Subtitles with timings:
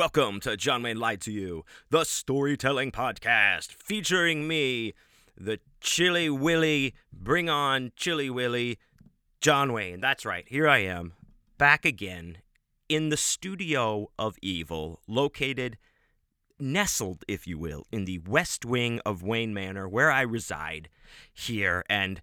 [0.00, 4.94] Welcome to John Wayne Lied to You, the storytelling podcast featuring me,
[5.36, 8.78] the Chilly Willy, bring on Chilly Willy,
[9.42, 10.00] John Wayne.
[10.00, 11.12] That's right, here I am,
[11.58, 12.38] back again
[12.88, 15.76] in the studio of evil, located,
[16.58, 20.88] nestled, if you will, in the west wing of Wayne Manor, where I reside
[21.34, 21.84] here.
[21.90, 22.22] And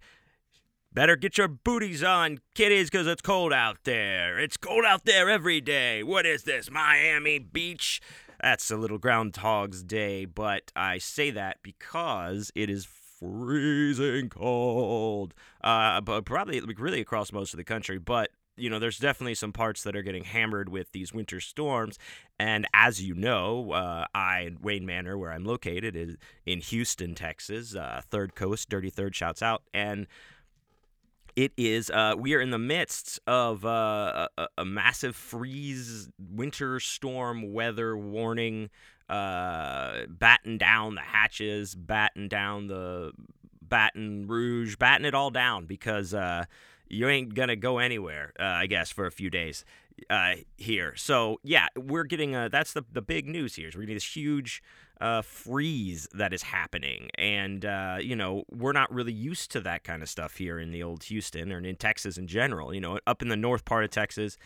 [0.94, 4.40] Better get your booties on, kiddies, because it's cold out there.
[4.40, 6.02] It's cold out there every day.
[6.02, 8.02] What is this, Miami Beach?
[8.42, 15.34] That's a little Groundhog's Day, but I say that because it is freezing cold.
[15.64, 17.98] Uh, but probably really across most of the country.
[17.98, 22.00] But you know, there's definitely some parts that are getting hammered with these winter storms.
[22.40, 27.76] And as you know, uh, I, Wayne Manor, where I'm located, is in Houston, Texas.
[27.76, 29.62] Uh, third Coast, Dirty Third shouts out.
[29.74, 30.08] And
[31.38, 31.92] it is.
[31.92, 37.96] Uh, we are in the midst of uh, a, a, massive freeze, winter storm weather
[37.96, 38.72] warning.
[39.08, 43.12] Uh, batten down the hatches, batten down the
[43.62, 46.46] Baton Rouge, batten it all down because uh,
[46.90, 48.34] you ain't gonna go anywhere.
[48.40, 49.64] Uh, I guess for a few days
[50.10, 50.96] uh, here.
[50.96, 52.32] So yeah, we're getting.
[52.32, 53.68] that's the the big news here.
[53.68, 54.64] Is we're getting this huge
[55.00, 57.10] uh, freeze that is happening.
[57.18, 60.72] And, uh, you know, we're not really used to that kind of stuff here in
[60.72, 62.74] the old Houston or in Texas in general.
[62.74, 64.38] You know, up in the north part of Texas,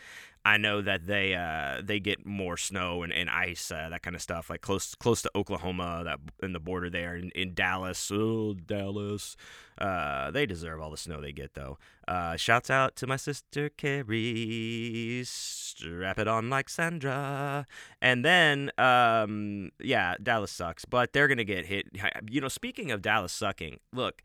[0.44, 4.16] I know that they uh, they get more snow and, and ice, uh, that kind
[4.16, 8.12] of stuff, like close close to Oklahoma, that in the border there, in, in Dallas.
[8.12, 9.36] Oh, Dallas.
[9.78, 11.78] Uh, they deserve all the snow they get, though.
[12.08, 15.24] Uh, shouts out to my sister Carrie.
[15.26, 17.66] Strap it on like Sandra.
[18.02, 21.88] And then, um, yeah, Dallas sucks, but they're to get hit.
[22.30, 24.22] You know, speaking of Dallas sucking, look,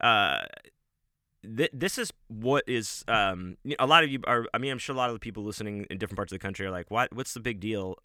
[0.00, 0.42] uh,
[1.42, 4.46] th- this is what is um, a lot of you are.
[4.54, 6.42] I mean, I'm sure a lot of the people listening in different parts of the
[6.42, 7.14] country are like, "What?
[7.14, 7.96] What's the big deal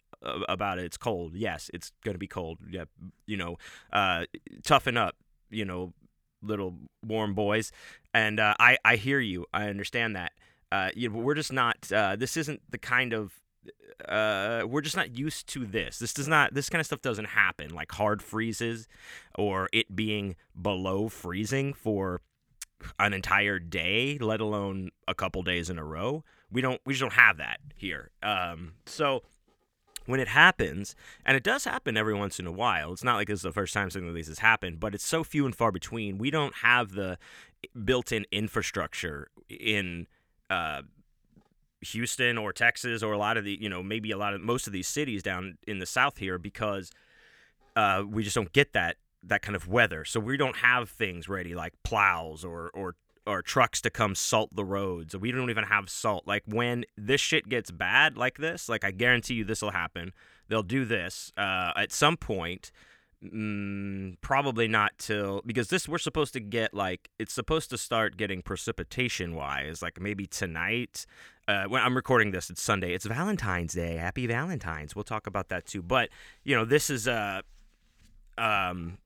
[0.48, 0.84] about it?
[0.84, 1.34] It's cold.
[1.34, 2.58] Yes, it's going to be cold.
[2.70, 2.84] Yeah,
[3.26, 3.56] you know,
[3.92, 4.24] uh,
[4.62, 5.16] toughen up.
[5.50, 5.92] You know,
[6.42, 7.72] little warm boys."
[8.14, 9.46] And uh, I I hear you.
[9.52, 10.32] I understand that.
[10.72, 11.90] Uh, you know, we're just not.
[11.92, 13.40] Uh, this isn't the kind of
[14.08, 15.98] uh, we're just not used to this.
[15.98, 16.54] This does not.
[16.54, 18.86] This kind of stuff doesn't happen, like hard freezes,
[19.36, 22.20] or it being below freezing for
[22.98, 26.24] an entire day, let alone a couple days in a row.
[26.50, 28.10] We don't we just don't have that here.
[28.22, 29.22] Um, so
[30.06, 30.94] when it happens,
[31.24, 33.52] and it does happen every once in a while, it's not like this is the
[33.52, 36.18] first time something like this has happened, but it's so few and far between.
[36.18, 37.18] We don't have the
[37.84, 40.06] built-in infrastructure in
[40.48, 40.82] uh,
[41.80, 44.66] Houston or Texas or a lot of the you know maybe a lot of most
[44.66, 46.90] of these cities down in the South here because
[47.74, 48.96] uh, we just don't get that
[49.28, 50.04] that kind of weather.
[50.04, 52.94] So we don't have things ready like plows or or
[53.26, 55.16] or trucks to come salt the roads.
[55.16, 56.26] We don't even have salt.
[56.26, 60.12] Like when this shit gets bad like this, like I guarantee you this will happen.
[60.48, 62.70] They'll do this uh, at some point.
[63.24, 68.18] Mm, probably not till because this we're supposed to get like it's supposed to start
[68.18, 71.06] getting precipitation wise like maybe tonight
[71.48, 72.92] uh, when I'm recording this, it's Sunday.
[72.92, 73.96] It's Valentine's Day.
[73.96, 74.96] Happy Valentine's.
[74.96, 75.80] We'll talk about that too.
[75.80, 76.08] But
[76.42, 77.42] you know, this is uh,
[78.36, 78.98] um,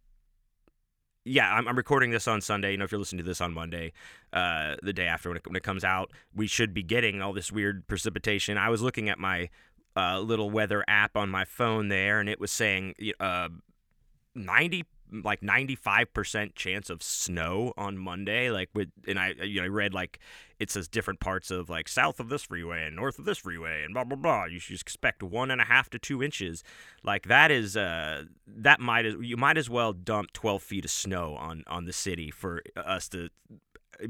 [1.25, 2.73] yeah, I'm, I'm, recording this on Sunday.
[2.73, 3.93] You know, if you're listening to this on Monday,
[4.33, 7.33] uh, the day after when it, when it, comes out, we should be getting all
[7.33, 8.57] this weird precipitation.
[8.57, 9.51] I was looking at my
[9.97, 13.49] uh, little weather app on my phone there, and it was saying uh,
[14.35, 19.69] 90 like 95% chance of snow on Monday like with and I you know I
[19.69, 20.19] read like
[20.59, 23.83] it says different parts of like south of this freeway and north of this freeway
[23.83, 24.45] and blah blah blah.
[24.45, 26.63] You should expect one and a half to two inches.
[27.03, 30.91] Like that is uh that might as you might as well dump 12 feet of
[30.91, 33.31] snow on on the city for us to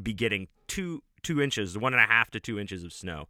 [0.02, 3.28] be getting two two inches one and a half to two inches of snow.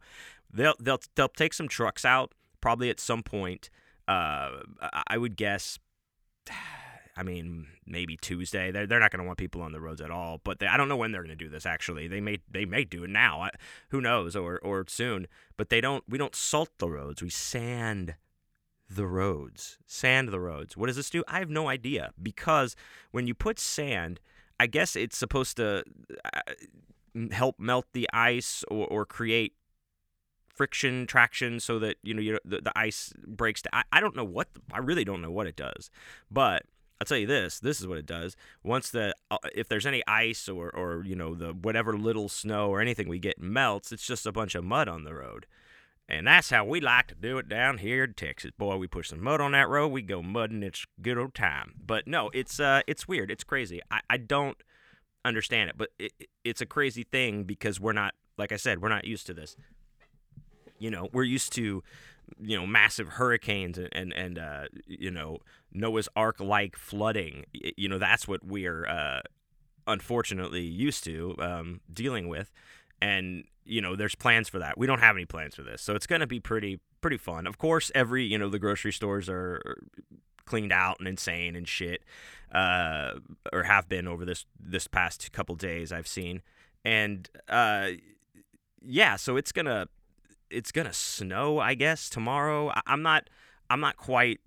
[0.51, 3.69] They'll they'll they'll take some trucks out probably at some point.
[4.07, 4.61] Uh
[5.07, 5.79] I would guess
[7.21, 8.71] I mean, maybe Tuesday.
[8.71, 10.41] They're, they're not going to want people on the roads at all.
[10.43, 11.67] But they, I don't know when they're going to do this.
[11.67, 13.43] Actually, they may they may do it now.
[13.43, 13.51] I,
[13.89, 14.35] who knows?
[14.35, 15.27] Or or soon.
[15.55, 16.03] But they don't.
[16.09, 17.21] We don't salt the roads.
[17.21, 18.15] We sand
[18.89, 19.77] the roads.
[19.85, 20.75] Sand the roads.
[20.75, 21.23] What does this do?
[21.27, 22.09] I have no idea.
[22.19, 22.75] Because
[23.11, 24.19] when you put sand,
[24.59, 25.83] I guess it's supposed to
[26.25, 26.39] uh,
[27.29, 29.53] help melt the ice or, or create
[30.55, 34.25] friction traction so that you know you the, the ice breaks I, I don't know
[34.25, 35.89] what I really don't know what it does
[36.29, 36.63] but
[37.01, 37.59] I'll tell you this.
[37.59, 38.35] This is what it does.
[38.61, 42.69] Once the uh, if there's any ice or or you know the whatever little snow
[42.69, 45.47] or anything we get melts, it's just a bunch of mud on the road.
[46.07, 48.51] And that's how we like to do it down here in Texas.
[48.55, 50.61] Boy, we push some mud on that road, we go mudding.
[50.61, 51.73] It's good old time.
[51.83, 53.31] But no, it's uh, it's weird.
[53.31, 53.81] It's crazy.
[53.89, 54.61] I, I don't
[55.25, 56.13] understand it, but it,
[56.43, 59.55] it's a crazy thing because we're not, like I said, we're not used to this.
[60.77, 61.81] You know, we're used to
[62.39, 65.39] you know massive hurricanes and and, and uh, you know
[65.73, 67.45] Noah's Ark like flooding.
[67.53, 69.21] You know that's what we're uh,
[69.87, 72.51] unfortunately used to um, dealing with,
[73.01, 74.77] and you know there's plans for that.
[74.77, 77.47] We don't have any plans for this, so it's going to be pretty pretty fun.
[77.47, 79.61] Of course, every you know the grocery stores are
[80.45, 82.03] cleaned out and insane and shit,
[82.51, 83.13] uh,
[83.53, 85.91] or have been over this this past couple days.
[85.91, 86.41] I've seen,
[86.83, 87.91] and uh,
[88.81, 89.87] yeah, so it's gonna
[90.51, 92.69] it's gonna snow, I guess, tomorrow.
[92.69, 93.29] I, I'm not
[93.69, 94.39] I'm not quite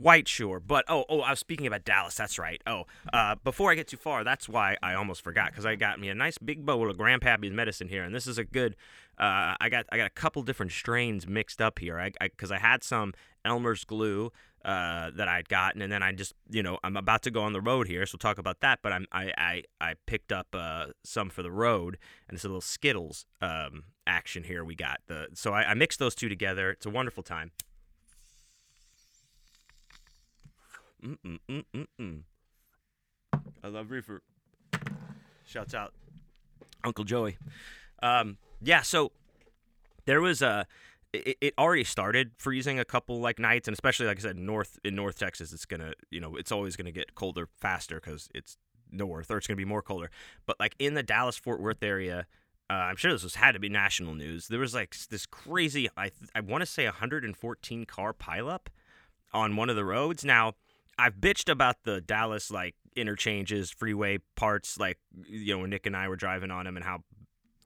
[0.00, 0.60] quite sure.
[0.60, 2.14] But oh, oh, I was speaking about Dallas.
[2.14, 2.60] That's right.
[2.66, 6.00] Oh, uh, before I get too far, that's why I almost forgot because I got
[6.00, 8.76] me a nice big bowl of Grandpappy's medicine here, and this is a good.
[9.20, 12.00] Uh, I got I got a couple different strains mixed up here.
[12.00, 13.12] I because I, I, had some
[13.44, 14.32] Elmer's glue
[14.64, 17.52] uh, that I'd gotten, and then I just you know I'm about to go on
[17.52, 18.78] the road here, so we'll talk about that.
[18.82, 22.48] But I'm I I, I picked up uh, some for the road, and it's a
[22.48, 24.64] little Skittles um, action here.
[24.64, 26.70] We got the so I, I mixed those two together.
[26.70, 27.50] It's a wonderful time.
[31.04, 32.22] Mm-mm-mm-mm-mm.
[33.62, 34.22] I love reefer.
[35.44, 35.92] Shouts out
[36.84, 37.36] Uncle Joey.
[38.02, 39.12] Um, yeah, so
[40.06, 40.66] there was a.
[41.12, 44.78] It, it already started freezing a couple like nights, and especially like I said, north
[44.84, 48.58] in North Texas, it's gonna you know it's always gonna get colder faster because it's
[48.92, 50.10] north, or it's gonna be more colder.
[50.46, 52.26] But like in the Dallas Fort Worth area,
[52.70, 54.46] uh, I'm sure this was had to be national news.
[54.46, 58.66] There was like this crazy, I I want to say 114 car pileup
[59.32, 60.24] on one of the roads.
[60.24, 60.54] Now
[60.96, 65.96] I've bitched about the Dallas like interchanges, freeway parts, like you know when Nick and
[65.96, 67.02] I were driving on them, and how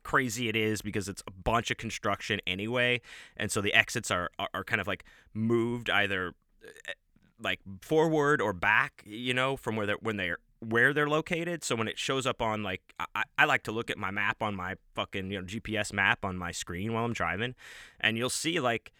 [0.05, 3.01] crazy it is because it's a bunch of construction anyway,
[3.35, 5.03] and so the exits are are, are kind of like
[5.33, 6.93] moved either eh,
[7.41, 11.63] like forward or back, you know, from where they're when they're where they're located.
[11.63, 12.81] So when it shows up on like
[13.13, 16.23] I, I like to look at my map on my fucking you know GPS map
[16.23, 17.55] on my screen while I'm driving,
[17.99, 18.93] and you'll see like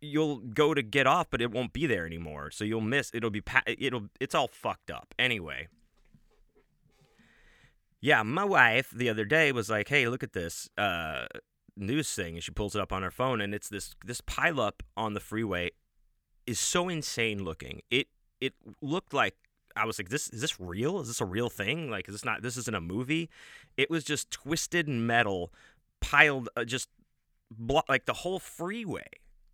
[0.00, 2.50] you'll go to get off, but it won't be there anymore.
[2.50, 3.10] So you'll miss.
[3.14, 3.42] It'll be.
[3.66, 4.08] It'll.
[4.20, 5.14] It's all fucked up.
[5.18, 5.68] Anyway.
[8.04, 11.24] Yeah, my wife the other day was like, "Hey, look at this uh,
[11.74, 14.82] news thing," and she pulls it up on her phone, and it's this this pileup
[14.94, 15.70] on the freeway
[16.46, 17.80] is so insane looking.
[17.90, 18.08] It
[18.42, 18.52] it
[18.82, 19.36] looked like
[19.74, 21.00] I was like, "This is this real?
[21.00, 21.90] Is this a real thing?
[21.90, 22.42] Like, is this not?
[22.42, 23.30] This isn't a movie."
[23.78, 25.50] It was just twisted metal
[26.02, 26.90] piled, uh, just
[27.50, 29.08] blo- like the whole freeway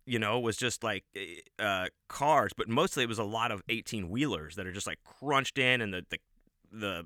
[0.05, 3.61] you know, was just like eh, uh, cars, but mostly it was a lot of
[3.69, 6.17] 18 wheelers that are just like crunched in and the, the,
[6.71, 7.05] the,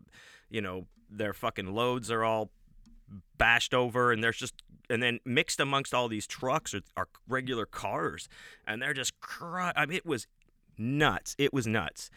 [0.56, 2.50] you know, their fucking loads are all
[3.38, 4.56] bashed over and there's just,
[4.90, 8.30] and then mixed amongst all these trucks are, are regular cars
[8.66, 10.28] and they're just, cr- I mean, it was
[10.78, 11.36] nuts.
[11.38, 12.10] It was nuts.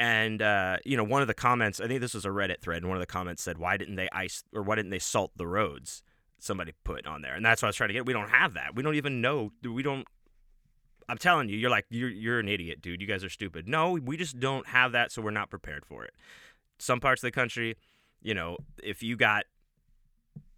[0.00, 2.78] And, uh, you know, one of the comments, I think this was a Reddit thread,
[2.78, 5.30] and one of the comments said, why didn't they ice or why didn't they salt
[5.36, 6.02] the roads?
[6.38, 7.34] somebody put on there.
[7.34, 8.04] And that's what I was trying to get.
[8.04, 8.76] We don't have that.
[8.76, 9.52] We don't even know.
[9.64, 10.06] We don't
[11.08, 13.00] I'm telling you, you're like you're you're an idiot, dude.
[13.00, 13.68] You guys are stupid.
[13.68, 16.14] No, we just don't have that, so we're not prepared for it.
[16.78, 17.76] Some parts of the country,
[18.22, 19.44] you know, if you got,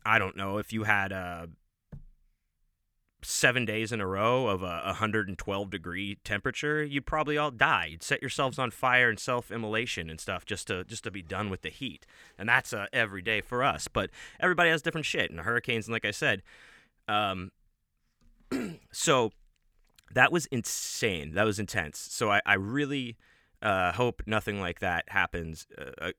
[0.04, 1.46] I don't know, if you had uh,
[3.22, 7.86] seven days in a row of a 112 degree temperature, you'd probably all die.
[7.90, 11.50] You'd set yourselves on fire and self-immolation and stuff just to just to be done
[11.50, 12.06] with the heat.
[12.38, 13.88] And that's uh, every day for us.
[13.88, 14.10] But
[14.40, 15.30] everybody has different shit.
[15.30, 16.42] And hurricanes, and like I said,
[17.08, 17.50] um,
[18.92, 19.32] so
[20.14, 21.32] that was insane.
[21.34, 21.98] That was intense.
[21.98, 23.16] So I, I really
[23.62, 26.12] uh, hope nothing like that happens uh,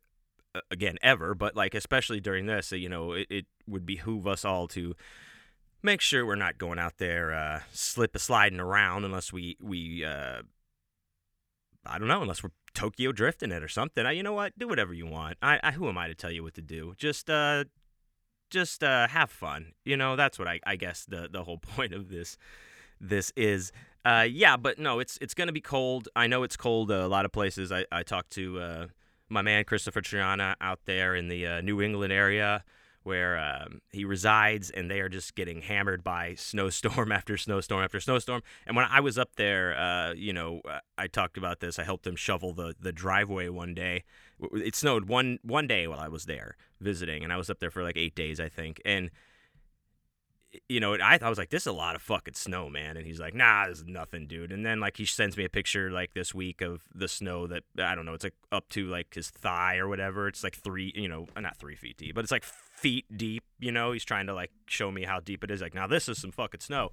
[0.72, 1.36] again ever.
[1.36, 4.96] But like especially during this, you know, it, it, would behoove us all to
[5.84, 10.42] make sure we're not going out there uh, slip sliding around unless we we uh,
[11.86, 14.06] I don't know unless we're Tokyo drifting it or something.
[14.06, 14.58] I, you know what?
[14.58, 15.38] Do whatever you want.
[15.42, 16.94] I, I who am I to tell you what to do?
[16.98, 17.66] Just uh
[18.50, 19.74] just uh have fun.
[19.86, 22.38] You know, that's what I I guess the the whole point of this
[23.00, 23.72] this is.
[24.06, 26.08] Uh, yeah, but no, it's it's gonna be cold.
[26.16, 27.72] I know it's cold uh, a lot of places.
[27.72, 28.88] I I talked to uh,
[29.30, 32.64] my man Christopher Triana out there in the uh, New England area
[33.04, 38.00] where um, he resides, and they are just getting hammered by snowstorm after snowstorm after
[38.00, 38.42] snowstorm.
[38.68, 40.62] And when I was up there, uh, you know,
[40.98, 41.80] I talked about this.
[41.80, 44.04] I helped them shovel the the driveway one day.
[44.54, 47.72] It snowed one one day while I was there visiting, and I was up there
[47.72, 49.10] for like eight days, I think, and
[50.68, 52.98] you know, I, I was like, this is a lot of fucking snow, man.
[52.98, 54.52] And he's like, nah, there's nothing, dude.
[54.52, 57.64] And then like he sends me a picture like this week of the snow that
[57.78, 60.28] I don't know, it's like up to like his thigh or whatever.
[60.28, 63.44] It's like three, you know, not three feet deep, but it's like feet deep.
[63.60, 65.62] You know, he's trying to like show me how deep it is.
[65.62, 66.92] Like, now this is some fucking snow,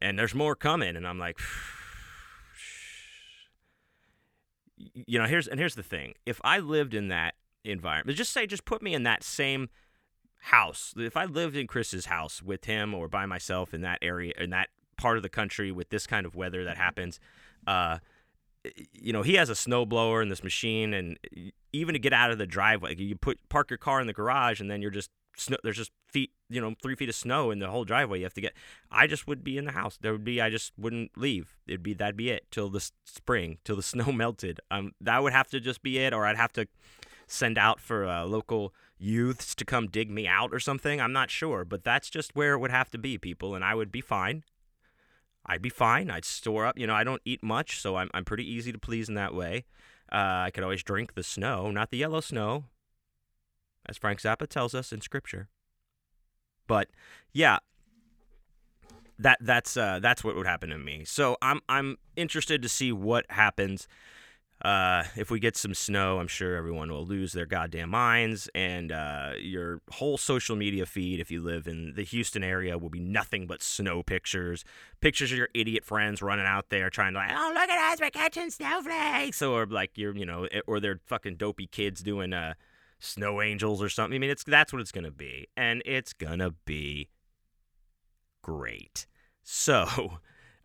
[0.00, 0.94] and there's more coming.
[0.94, 1.38] And I'm like,
[4.76, 8.46] you know, here's and here's the thing: if I lived in that environment, just say,
[8.46, 9.68] just put me in that same
[10.38, 14.32] house, if I lived in Chris's house with him or by myself in that area
[14.38, 17.20] in that part of the country with this kind of weather that happens,
[17.66, 17.98] uh,
[18.92, 21.18] you know, he has a snowblower and this machine, and
[21.72, 24.60] even to get out of the driveway, you put park your car in the garage,
[24.60, 27.58] and then you're just snow, there's just feet, you know, three feet of snow in
[27.58, 28.18] the whole driveway.
[28.18, 28.54] You have to get.
[28.90, 29.98] I just would be in the house.
[30.00, 30.40] There would be.
[30.40, 31.56] I just wouldn't leave.
[31.66, 34.60] It'd be that'd be it till the spring, till the snow melted.
[34.70, 36.66] Um, that would have to just be it, or I'd have to
[37.26, 41.00] send out for a local youths to come dig me out or something.
[41.00, 43.74] I'm not sure, but that's just where it would have to be, people, and I
[43.74, 44.44] would be fine.
[45.46, 46.10] I'd be fine.
[46.10, 46.78] I'd store up.
[46.78, 49.34] You know, I don't eat much, so I'm I'm pretty easy to please in that
[49.34, 49.64] way.
[50.12, 52.64] Uh, I could always drink the snow, not the yellow snow,
[53.86, 55.48] as Frank Zappa tells us in Scripture.
[56.66, 56.88] But
[57.32, 57.58] yeah,
[59.18, 61.04] that that's uh, that's what would happen to me.
[61.04, 63.88] So I'm I'm interested to see what happens
[64.62, 68.90] uh, if we get some snow, I'm sure everyone will lose their goddamn minds, and
[68.90, 72.98] uh, your whole social media feed, if you live in the Houston area, will be
[72.98, 74.64] nothing but snow pictures.
[75.00, 78.00] Pictures of your idiot friends running out there trying to like, oh look at us,
[78.00, 82.32] we're catching snowflakes, or like you're, you know, eh, or they're fucking dopey kids doing
[82.32, 82.54] uh,
[82.98, 84.16] snow angels or something.
[84.16, 87.10] I mean, it's that's what it's gonna be, and it's gonna be
[88.42, 89.06] great.
[89.44, 90.18] So.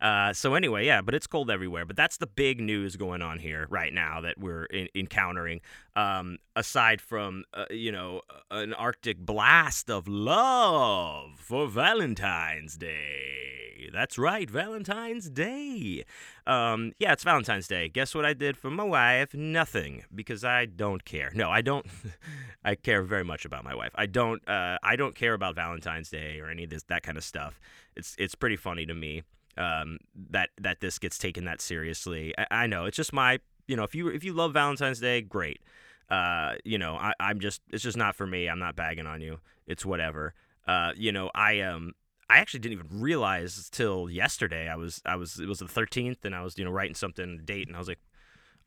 [0.03, 1.85] Uh, so anyway, yeah, but it's cold everywhere.
[1.85, 5.61] But that's the big news going on here right now that we're in- encountering.
[5.95, 13.89] Um, aside from uh, you know an Arctic blast of love for Valentine's Day.
[13.93, 16.03] That's right, Valentine's Day.
[16.47, 17.87] Um, yeah, it's Valentine's Day.
[17.87, 19.33] Guess what I did for my wife?
[19.33, 21.31] Nothing, because I don't care.
[21.33, 21.85] No, I don't.
[22.65, 23.91] I care very much about my wife.
[23.95, 24.45] I don't.
[24.49, 27.61] Uh, I don't care about Valentine's Day or any of this that kind of stuff.
[27.95, 29.23] It's it's pretty funny to me
[29.57, 29.99] um,
[30.31, 32.33] that that this gets taken that seriously.
[32.37, 35.21] I, I, know it's just my you know if you if you love Valentine's Day,
[35.21, 35.61] great.
[36.09, 38.47] Uh, you know I, I'm just it's just not for me.
[38.47, 39.39] I'm not bagging on you.
[39.67, 40.33] It's whatever.
[40.67, 41.93] Uh, you know I um
[42.29, 44.67] I actually didn't even realize till yesterday.
[44.67, 47.41] I was I was it was the 13th and I was you know writing something
[47.45, 47.99] date and I was like,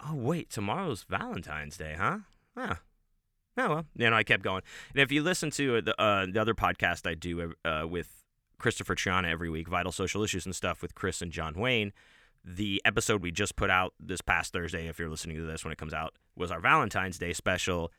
[0.07, 2.19] oh wait, tomorrow's Valentine's Day, huh?
[2.57, 2.77] Yeah.
[3.59, 4.63] Oh well, you know I kept going.
[4.95, 8.16] And if you listen to the uh, the other podcast I do uh, with
[8.59, 11.93] Christopher Triana every week, Vital Social Issues and stuff with Chris and John Wayne.
[12.45, 15.73] The episode we just put out this past Thursday, if you're listening to this when
[15.73, 17.93] it comes out, was our Valentine's Day special.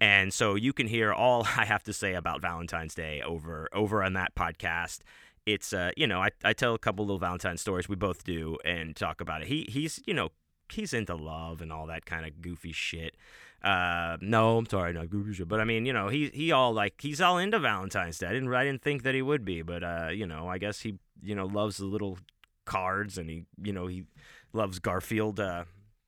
[0.00, 4.02] And so you can hear all I have to say about Valentine's Day over over
[4.02, 5.00] on that podcast.
[5.46, 7.88] It's uh, you know, I, I tell a couple little Valentine stories.
[7.88, 9.48] We both do and talk about it.
[9.48, 10.30] He he's, you know,
[10.72, 13.16] he's into love and all that kind of goofy shit.
[13.64, 17.00] Uh, no, I'm sorry, not Guruja, but I mean, you know, he he all like
[17.00, 18.26] he's all into Valentine's Day.
[18.26, 20.80] I didn't I didn't think that he would be, but uh, you know, I guess
[20.80, 22.18] he you know loves the little
[22.66, 24.04] cards and he you know he
[24.52, 25.40] loves Garfield.
[25.40, 25.64] Uh,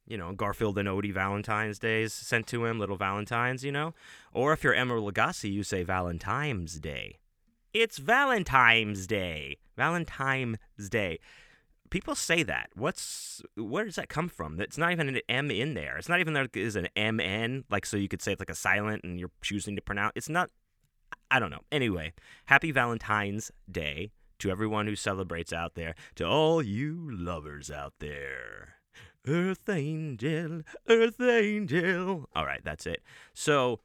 [0.07, 3.93] you know, Garfield and Odie Valentine's Days sent to him, little Valentines, you know?
[4.33, 7.19] Or if you're Emeril Lagasse, you say Valentine's Day.
[7.73, 9.57] It's Valentine's Day.
[9.77, 10.59] Valentine's
[10.89, 11.19] Day
[11.91, 12.71] people say that.
[12.75, 14.61] What's where does that come from?
[14.61, 15.97] It's not even an M in there.
[15.97, 18.51] It's not even there is an M N like so you could say it's like
[18.51, 20.13] a silent and you're choosing to pronounce.
[20.15, 20.51] It's not.
[21.31, 21.63] I don't know.
[21.73, 22.13] Anyway,
[22.47, 25.95] happy Valentine's Day to everyone who celebrates out there.
[26.17, 28.75] To all you lovers out there.
[29.27, 32.29] Earth Angel, Earth Angel.
[32.35, 33.03] All right, that's it.
[33.35, 33.81] So,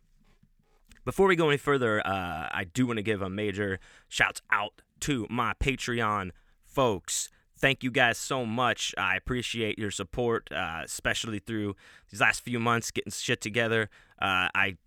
[1.03, 4.83] before we go any further, uh, I do want to give a major shouts out
[5.01, 6.29] to my Patreon
[6.63, 7.29] folks
[7.61, 8.93] thank you guys so much.
[8.97, 11.75] I appreciate your support, uh, especially through
[12.09, 13.89] these last few months getting shit together.
[14.21, 14.77] Uh, I,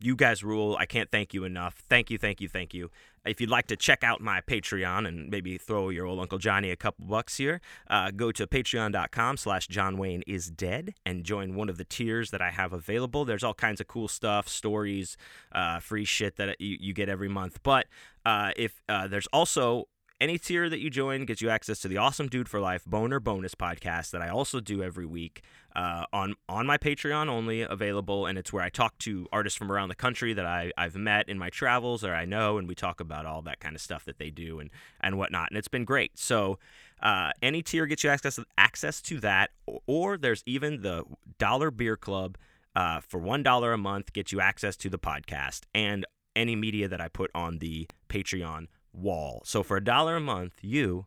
[0.00, 0.76] you guys rule.
[0.78, 1.82] I can't thank you enough.
[1.88, 2.90] Thank you, thank you, thank you.
[3.24, 6.72] If you'd like to check out my Patreon and maybe throw your old Uncle Johnny
[6.72, 11.54] a couple bucks here, uh, go to patreon.com slash John Wayne is dead and join
[11.54, 13.24] one of the tiers that I have available.
[13.24, 15.16] There's all kinds of cool stuff, stories,
[15.52, 17.60] uh, free shit that you, you get every month.
[17.62, 17.86] But
[18.26, 19.86] uh, if uh, there's also
[20.22, 23.18] any tier that you join gets you access to the Awesome Dude for Life Boner
[23.18, 25.42] Bonus podcast that I also do every week
[25.74, 29.72] uh, on on my Patreon only available, and it's where I talk to artists from
[29.72, 32.76] around the country that I, I've met in my travels or I know, and we
[32.76, 35.68] talk about all that kind of stuff that they do and and whatnot, and it's
[35.68, 36.16] been great.
[36.16, 36.58] So.
[37.02, 41.02] Uh, any tier gets you access access to that, or, or there's even the
[41.36, 42.38] Dollar Beer Club
[42.76, 46.86] uh, for one dollar a month gets you access to the podcast and any media
[46.86, 49.42] that I put on the Patreon wall.
[49.44, 51.06] So for a dollar a month, you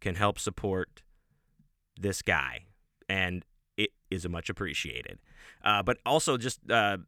[0.00, 1.02] can help support
[1.98, 2.66] this guy,
[3.08, 3.44] and
[3.76, 5.18] it is much appreciated.
[5.64, 6.98] Uh, but also just uh,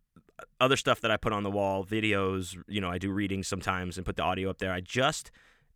[0.60, 2.56] other stuff that I put on the wall, videos.
[2.66, 4.72] You know, I do readings sometimes and put the audio up there.
[4.72, 5.30] I just,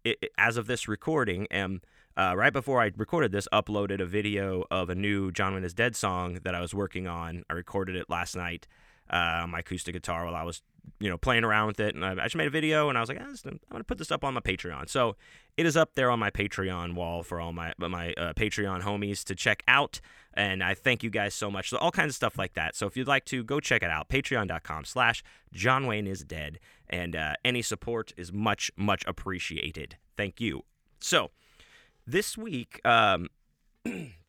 [0.05, 1.81] it, it, as of this recording, am
[2.17, 5.75] uh, right before I recorded this, uploaded a video of a new John Wayne is
[5.75, 7.45] Dead song that I was working on.
[7.49, 8.67] I recorded it last night
[9.11, 10.63] uh, on my acoustic guitar while I was
[11.01, 13.09] you know playing around with it, and I, just made a video, and I was
[13.09, 14.89] like, ah, I'm gonna put this up on my Patreon.
[14.89, 15.17] So
[15.57, 19.25] it is up there on my Patreon wall for all my my uh, Patreon homies
[19.25, 20.01] to check out.
[20.35, 21.69] And I thank you guys so much.
[21.69, 22.75] So all kinds of stuff like that.
[22.75, 25.23] So if you'd like to go check it out, patreon.com slash
[25.53, 26.59] John Wayne is dead.
[26.89, 29.97] And uh, any support is much, much appreciated.
[30.17, 30.63] Thank you.
[31.01, 31.31] So
[32.07, 33.29] this week, um,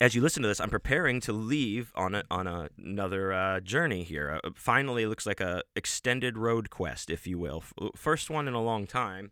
[0.00, 3.60] as you listen to this, I'm preparing to leave on a, on a, another uh,
[3.60, 4.40] journey here.
[4.42, 7.62] Uh, finally, it looks like a extended road quest, if you will.
[7.94, 9.30] First one in a long time.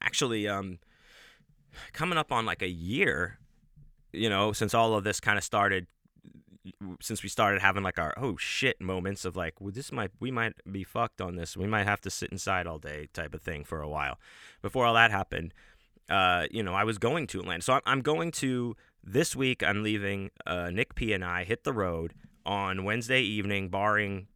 [0.00, 0.78] Actually, um,
[1.92, 3.38] coming up on like a year,
[4.12, 5.86] you know, since all of this kind of started.
[7.00, 10.30] Since we started having like our oh shit moments of like, well, this might we
[10.30, 11.56] might be fucked on this.
[11.56, 14.18] We might have to sit inside all day type of thing for a while.
[14.60, 15.54] Before all that happened,
[16.10, 17.62] uh, you know, I was going to Atlanta.
[17.62, 19.62] So I'm going to this week.
[19.62, 20.30] I'm leaving.
[20.46, 22.14] Uh, Nick P and I hit the road
[22.44, 24.28] on Wednesday evening, barring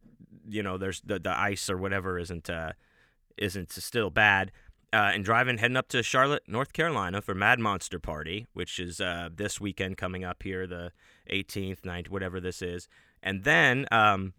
[0.47, 2.73] you know, there's the the ice or whatever isn't uh,
[3.37, 4.51] isn't still bad.
[4.91, 9.01] Uh, and driving heading up to Charlotte, North Carolina for Mad Monster Party, which is
[9.01, 10.91] uh, this weekend coming up here, the
[11.31, 12.87] 18th, 9th, whatever this is.
[13.23, 14.33] And then um,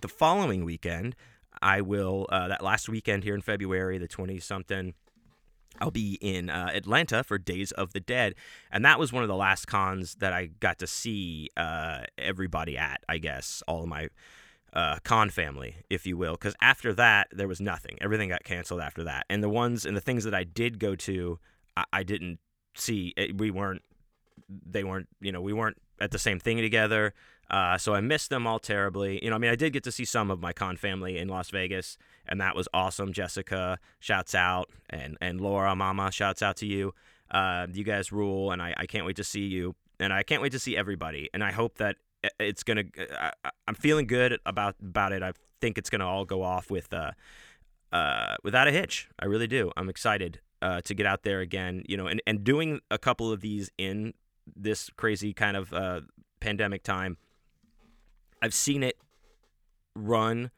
[0.00, 1.14] the following weekend,
[1.62, 4.94] I will, uh, that last weekend here in February, the 20 something,
[5.80, 8.34] I'll be in uh, Atlanta for Days of the Dead,
[8.70, 12.76] and that was one of the last cons that I got to see uh, everybody
[12.76, 13.02] at.
[13.08, 14.08] I guess all of my
[14.72, 17.98] uh, con family, if you will, because after that there was nothing.
[18.00, 20.94] Everything got canceled after that, and the ones and the things that I did go
[20.96, 21.38] to,
[21.76, 22.38] I, I didn't
[22.74, 23.14] see.
[23.16, 23.82] Eh, we weren't.
[24.48, 25.08] They weren't.
[25.20, 27.14] You know, we weren't at the same thing together.
[27.50, 29.22] Uh, so I missed them all terribly.
[29.24, 31.28] You know, I mean, I did get to see some of my con family in
[31.28, 31.96] Las Vegas,
[32.28, 33.12] and that was awesome.
[33.12, 36.94] Jessica shouts out, and and Laura, Mama shouts out to you.
[37.30, 40.42] Uh, you guys rule, and I, I can't wait to see you, and I can't
[40.42, 41.28] wait to see everybody.
[41.34, 41.96] And I hope that
[42.38, 42.84] it's gonna.
[43.18, 43.32] I,
[43.66, 45.22] am feeling good about about it.
[45.22, 47.12] I think it's gonna all go off with uh,
[47.92, 49.08] uh, without a hitch.
[49.18, 49.72] I really do.
[49.76, 51.84] I'm excited uh, to get out there again.
[51.88, 54.14] You know, and and doing a couple of these in
[54.56, 56.00] this crazy kind of uh,
[56.40, 57.18] pandemic time
[58.40, 58.96] I've seen it
[59.94, 60.50] run.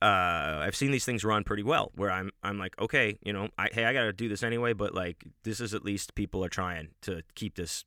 [0.00, 1.90] Uh, I've seen these things run pretty well.
[1.94, 4.72] Where I'm, I'm like, okay, you know, I, hey, I gotta do this anyway.
[4.72, 7.84] But like, this is at least people are trying to keep this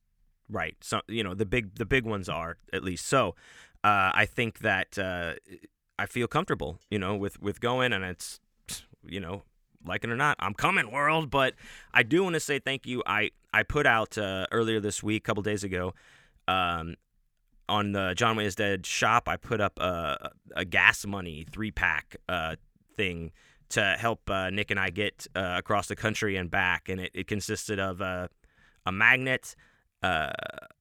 [0.50, 0.76] right.
[0.82, 3.06] So you know, the big, the big ones are at least.
[3.08, 3.36] So,
[3.84, 5.34] uh, I think that uh,
[5.98, 8.40] I feel comfortable, you know, with with going, and it's,
[9.04, 9.44] you know,
[9.86, 11.30] like it or not, I'm coming, world.
[11.30, 11.56] But
[11.94, 13.02] I do want to say thank you.
[13.06, 15.94] I I put out uh, earlier this week, a couple days ago,
[16.48, 16.96] um,
[17.72, 21.72] on the John Wayne is Dead shop, I put up a, a gas money three
[21.72, 22.58] pack uh,
[22.98, 23.32] thing
[23.70, 27.12] to help uh, Nick and I get uh, across the country and back, and it,
[27.14, 28.30] it consisted of a
[28.92, 29.56] magnet,
[30.04, 30.32] uh,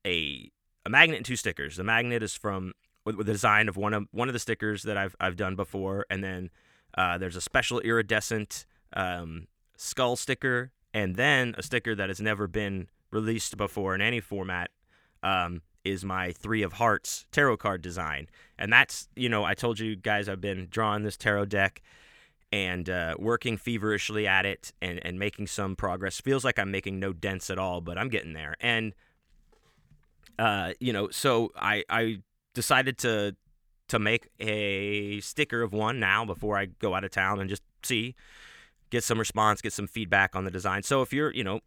[0.06, 0.50] a
[0.84, 1.76] a magnet and two stickers.
[1.76, 2.72] The magnet is from
[3.04, 6.06] with, the design of one of one of the stickers that I've I've done before,
[6.10, 6.50] and then
[6.98, 12.48] uh, there's a special iridescent um, skull sticker, and then a sticker that has never
[12.48, 14.70] been released before in any format.
[15.22, 18.28] Um, is my three of hearts tarot card design.
[18.58, 21.82] And that's you know i told you guys i've been drawing this tarot deck
[22.52, 26.20] and uh, working feverishly at it and, and making some progress.
[26.20, 28.56] Feels like i'm making no dents at all but i'm getting there.
[28.60, 28.94] And
[30.38, 32.18] uh, you know so i i
[32.54, 33.36] decided to
[33.88, 37.62] to make a sticker of one now before i go out of town and just
[37.82, 38.14] see
[38.90, 40.82] get some response get some feedback on the design.
[40.82, 41.60] So if you're you know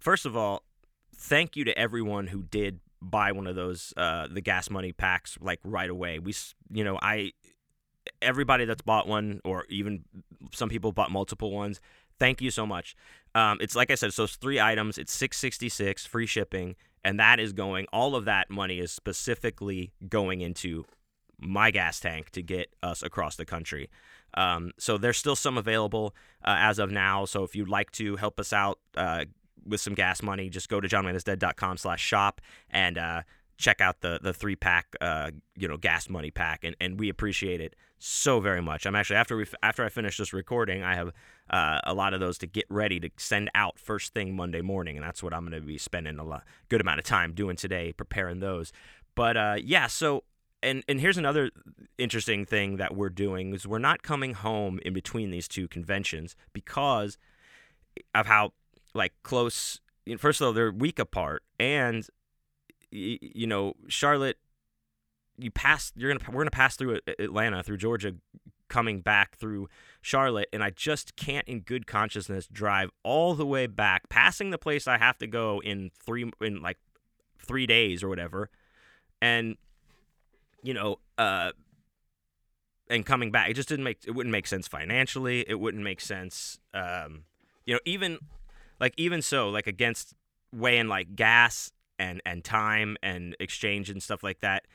[0.00, 0.62] first of all
[1.14, 5.36] thank you to everyone who did buy one of those uh, the gas money packs
[5.40, 6.18] like right away.
[6.18, 6.34] We
[6.70, 7.32] you know I
[8.20, 10.04] everybody that's bought one or even
[10.52, 11.80] some people bought multiple ones.
[12.18, 12.94] Thank you so much.
[13.34, 14.98] Um, it's like I said, so it's three items.
[14.98, 17.86] It's six sixty six free shipping, and that is going.
[17.92, 20.84] All of that money is specifically going into
[21.38, 23.90] my gas tank to get us across the country.
[24.34, 27.24] Um, so there's still some available uh, as of now.
[27.24, 29.24] So if you'd like to help us out, uh,
[29.66, 33.22] with some gas money, just go to johnwayneisdead.com slash shop and uh,
[33.56, 37.08] check out the the three pack uh, you know gas money pack and, and we
[37.08, 38.84] appreciate it so very much.
[38.84, 41.12] I'm actually after we after I finish this recording, I have
[41.50, 44.96] uh, a lot of those to get ready to send out first thing Monday morning,
[44.96, 47.54] and that's what I'm going to be spending a lot, good amount of time doing
[47.54, 48.72] today, preparing those.
[49.14, 50.24] But uh, yeah, so
[50.62, 51.50] and and here's another
[51.96, 56.34] interesting thing that we're doing is we're not coming home in between these two conventions
[56.52, 57.18] because
[58.14, 58.52] of how
[58.94, 59.80] like close.
[60.18, 62.06] First of all, they're week apart, and
[62.90, 64.38] you know Charlotte.
[65.38, 65.92] You pass.
[65.96, 66.30] You're gonna.
[66.30, 68.14] We're gonna pass through Atlanta, through Georgia,
[68.68, 69.68] coming back through
[70.00, 74.58] Charlotte, and I just can't, in good consciousness, drive all the way back, passing the
[74.58, 76.78] place I have to go in three in like
[77.38, 78.50] three days or whatever,
[79.20, 79.56] and
[80.62, 81.52] you know, uh,
[82.88, 83.50] and coming back.
[83.50, 85.44] It just didn't make it wouldn't make sense financially.
[85.48, 86.58] It wouldn't make sense.
[86.72, 87.24] Um,
[87.66, 88.18] you know, even
[88.82, 90.12] like even so, like against
[90.52, 94.66] weighing like gas and and time and exchange and stuff like that.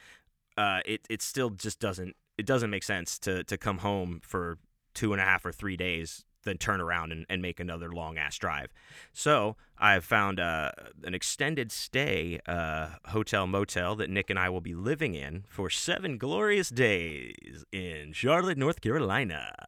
[0.58, 4.58] Uh, it it still just doesn't it doesn't make sense to to come home for
[4.96, 8.18] two and a half or three days then turn around and, and make another long
[8.18, 8.74] ass drive.
[9.14, 10.72] So I've found uh,
[11.04, 15.70] an extended stay uh, hotel motel that Nick and I will be living in for
[15.70, 19.68] seven glorious days in Charlotte, North Carolina.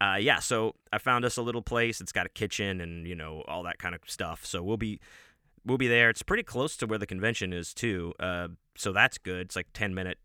[0.00, 2.00] Uh, yeah, so I found us a little place.
[2.00, 4.44] It's got a kitchen and you know all that kind of stuff.
[4.44, 5.00] So we'll be
[5.64, 6.08] we'll be there.
[6.08, 8.14] It's pretty close to where the convention is too.
[8.18, 9.46] Uh, so that's good.
[9.46, 10.18] It's like ten minute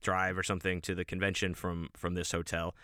[0.00, 2.74] drive or something to the convention from from this hotel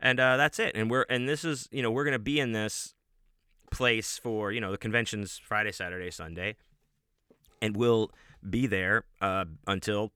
[0.00, 0.72] and uh, that's it.
[0.74, 2.94] And we're and this is you know we're gonna be in this
[3.70, 6.56] place for you know the convention's Friday, Saturday, Sunday,
[7.60, 8.10] and we'll
[8.48, 10.12] be there uh, until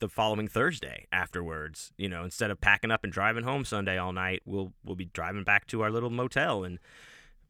[0.00, 1.92] the following Thursday afterwards.
[1.96, 5.06] You know, instead of packing up and driving home Sunday all night, we'll we'll be
[5.06, 6.78] driving back to our little motel and.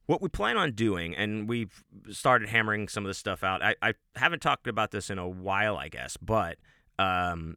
[0.07, 3.63] What we plan on doing, and we've started hammering some of this stuff out.
[3.63, 6.59] I, I haven't talked about this in a while, I guess, but
[6.99, 7.57] um,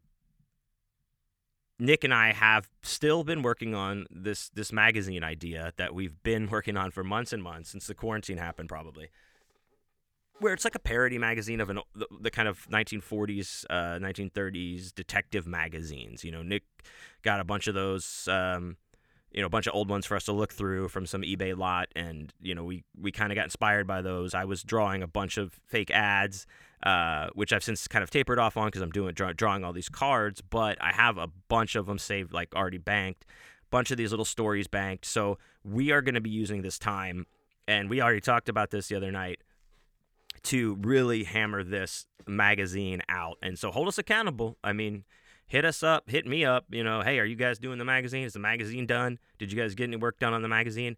[1.80, 6.48] Nick and I have still been working on this this magazine idea that we've been
[6.48, 9.10] working on for months and months since the quarantine happened, probably.
[10.40, 14.94] Where it's like a parody magazine of an the, the kind of 1940s, uh, 1930s
[14.94, 16.24] detective magazines.
[16.24, 16.64] You know, Nick
[17.24, 18.78] got a bunch of those, um,
[19.32, 21.58] you know, a bunch of old ones for us to look through from some eBay
[21.58, 24.36] lot, and you know, we we kind of got inspired by those.
[24.36, 26.46] I was drawing a bunch of fake ads
[26.84, 29.74] uh, which I've since kind of tapered off on because I'm doing draw, drawing all
[29.74, 30.42] these cards.
[30.42, 33.26] But I have a bunch of them saved, like already banked,
[33.72, 35.06] bunch of these little stories banked.
[35.06, 37.26] So we are going to be using this time,
[37.68, 39.42] and we already talked about this the other night
[40.48, 43.38] to really hammer this magazine out.
[43.42, 44.58] And so hold us accountable.
[44.64, 45.04] I mean,
[45.46, 46.66] hit us up, hit me up.
[46.70, 48.24] You know, hey, are you guys doing the magazine?
[48.24, 49.20] Is the magazine done?
[49.40, 50.98] Did you guys get any work done on the magazine?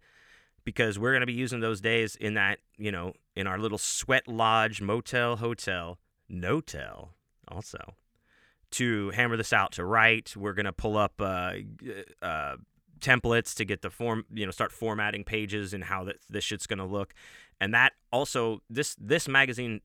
[0.69, 3.77] because we're going to be using those days in that, you know, in our little
[3.77, 7.15] sweat lodge, motel, hotel, no-tel
[7.47, 7.95] also
[8.71, 10.35] to hammer this out to write.
[10.37, 11.53] We're going to pull up uh,
[12.21, 12.57] uh,
[12.99, 16.67] templates to get the form, you know, start formatting pages and how that this shit's
[16.67, 17.13] going to look.
[17.61, 19.81] And that also, this this magazine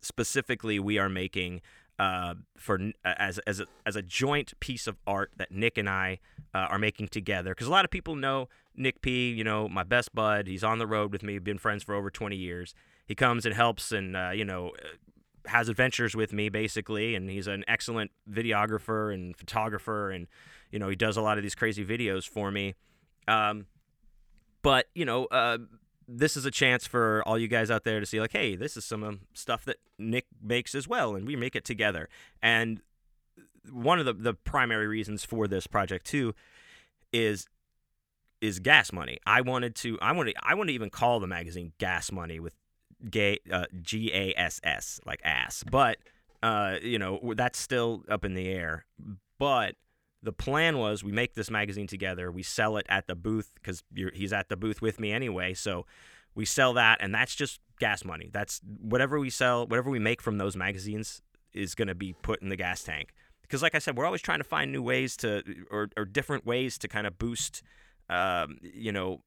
[0.00, 1.60] specifically, we are making
[1.98, 6.18] uh, for as as a, as a joint piece of art that Nick and I
[6.54, 7.50] uh, are making together.
[7.50, 9.30] Because a lot of people know Nick P.
[9.30, 10.46] You know, my best bud.
[10.46, 11.38] He's on the road with me.
[11.38, 12.74] Been friends for over 20 years.
[13.06, 14.72] He comes and helps, and uh, you know,
[15.46, 17.14] has adventures with me basically.
[17.14, 20.26] And he's an excellent videographer and photographer, and
[20.70, 22.74] you know, he does a lot of these crazy videos for me.
[23.28, 23.66] Um,
[24.62, 25.58] but you know, uh,
[26.08, 28.76] this is a chance for all you guys out there to see like hey this
[28.76, 32.08] is some um, stuff that nick makes as well and we make it together.
[32.42, 32.80] And
[33.70, 36.34] one of the, the primary reasons for this project too
[37.12, 37.46] is
[38.40, 39.18] is gas money.
[39.26, 42.54] I wanted to i wanted i want to even call the magazine gas money with
[43.08, 45.64] gay uh, g-a-s-s like ass.
[45.70, 45.98] But
[46.42, 48.84] uh, you know that's still up in the air.
[49.38, 49.76] But
[50.22, 53.82] the plan was we make this magazine together, we sell it at the booth because
[54.14, 55.54] he's at the booth with me anyway.
[55.54, 55.86] So
[56.34, 58.30] we sell that, and that's just gas money.
[58.32, 61.20] That's whatever we sell, whatever we make from those magazines
[61.52, 63.12] is going to be put in the gas tank.
[63.42, 66.46] Because, like I said, we're always trying to find new ways to, or, or different
[66.46, 67.62] ways to kind of boost,
[68.08, 69.22] um, you know,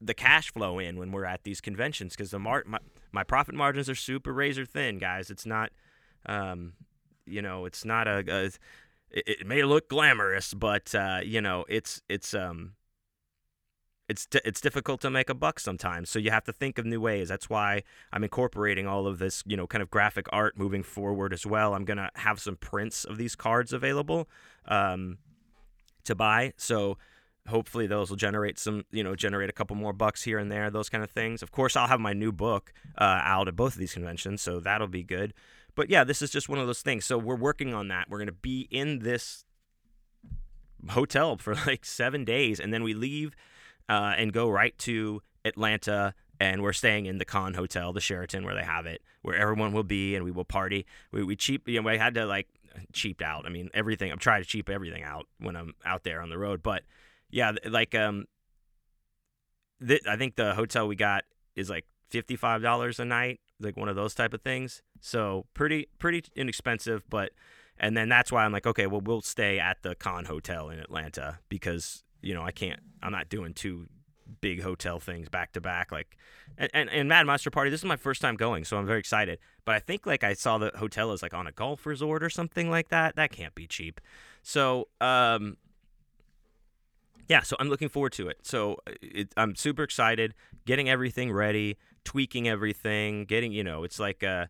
[0.00, 2.14] the cash flow in when we're at these conventions.
[2.14, 2.78] Because the mar- my,
[3.10, 5.30] my profit margins are super razor thin, guys.
[5.30, 5.70] It's not,
[6.26, 6.74] um,
[7.26, 8.50] you know, it's not a, a
[9.12, 12.72] it, it may look glamorous, but uh, you know, it's it's um
[14.08, 16.10] it's it's difficult to make a buck sometimes.
[16.10, 17.28] So you have to think of new ways.
[17.28, 21.32] That's why I'm incorporating all of this, you know, kind of graphic art moving forward
[21.32, 21.74] as well.
[21.74, 24.28] I'm gonna have some prints of these cards available
[24.66, 25.18] um,
[26.04, 26.52] to buy.
[26.56, 26.98] So
[27.48, 30.70] hopefully those will generate some, you know, generate a couple more bucks here and there,
[30.70, 31.42] those kind of things.
[31.42, 34.60] Of course, I'll have my new book uh, out at both of these conventions, so
[34.60, 35.34] that'll be good.
[35.74, 37.04] But yeah, this is just one of those things.
[37.04, 38.08] So we're working on that.
[38.08, 39.44] We're going to be in this
[40.90, 43.34] hotel for like seven days, and then we leave
[43.88, 46.14] uh, and go right to Atlanta.
[46.40, 49.72] And we're staying in the Con Hotel, the Sheraton, where they have it, where everyone
[49.72, 50.86] will be, and we will party.
[51.12, 52.48] We, we cheap, you know, we had to like
[52.92, 53.46] cheaped out.
[53.46, 54.10] I mean, everything.
[54.10, 56.62] I'm trying to cheap everything out when I'm out there on the road.
[56.62, 56.82] But
[57.30, 58.26] yeah, like um,
[59.86, 63.76] th- I think the hotel we got is like fifty five dollars a night, like
[63.76, 64.82] one of those type of things.
[65.00, 67.32] So pretty pretty inexpensive, but
[67.80, 70.78] and then that's why I'm like, okay, well we'll stay at the Con Hotel in
[70.78, 73.86] Atlanta because you know I can't, I'm not doing two
[74.40, 76.16] big hotel things back to back like
[76.56, 78.98] and, and, and Mad Monster Party this is my first time going so I'm very
[78.98, 82.22] excited but I think like I saw the hotel is like on a golf resort
[82.22, 84.00] or something like that that can't be cheap
[84.42, 85.58] so um
[87.28, 88.38] yeah, so I'm looking forward to it.
[88.42, 90.34] So it, I'm super excited,
[90.66, 94.46] getting everything ready, tweaking everything, getting you know, it's like uh,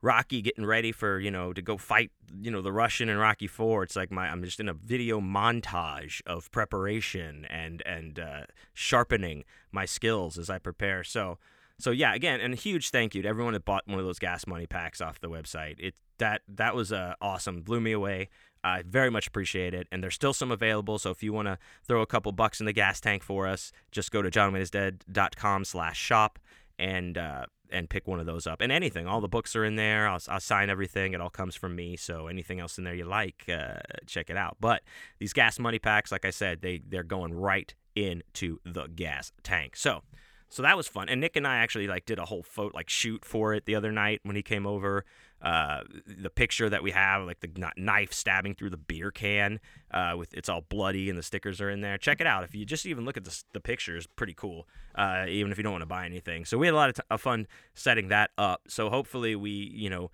[0.00, 3.46] Rocky getting ready for you know to go fight you know the Russian in Rocky
[3.46, 3.82] Four.
[3.82, 8.42] It's like my I'm just in a video montage of preparation and and uh,
[8.74, 11.02] sharpening my skills as I prepare.
[11.02, 11.38] So
[11.80, 14.18] so yeah, again, and a huge thank you to everyone that bought one of those
[14.18, 15.76] gas money packs off the website.
[15.78, 18.28] It that that was uh, awesome, blew me away.
[18.62, 20.98] I very much appreciate it, and there's still some available.
[20.98, 23.72] So if you want to throw a couple bucks in the gas tank for us,
[23.92, 26.38] just go to johnwayneisdead.com slash shop
[26.78, 28.60] and uh, and pick one of those up.
[28.60, 30.08] And anything, all the books are in there.
[30.08, 31.12] I'll, I'll sign everything.
[31.12, 31.96] It all comes from me.
[31.96, 34.56] So anything else in there you like, uh, check it out.
[34.60, 34.82] But
[35.18, 39.76] these gas money packs, like I said, they they're going right into the gas tank.
[39.76, 40.02] So
[40.48, 41.08] so that was fun.
[41.08, 43.74] And Nick and I actually like did a whole photo like shoot for it the
[43.74, 45.04] other night when he came over.
[45.40, 49.60] Uh, the picture that we have, like the knife stabbing through the beer can,
[49.92, 51.96] uh, with it's all bloody and the stickers are in there.
[51.96, 52.42] Check it out.
[52.42, 54.66] If you just even look at the the pictures, pretty cool.
[54.94, 56.44] Uh, even if you don't want to buy anything.
[56.44, 58.62] So we had a lot of, t- of fun setting that up.
[58.66, 60.10] So hopefully we you know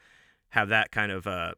[0.50, 1.54] have that kind of uh,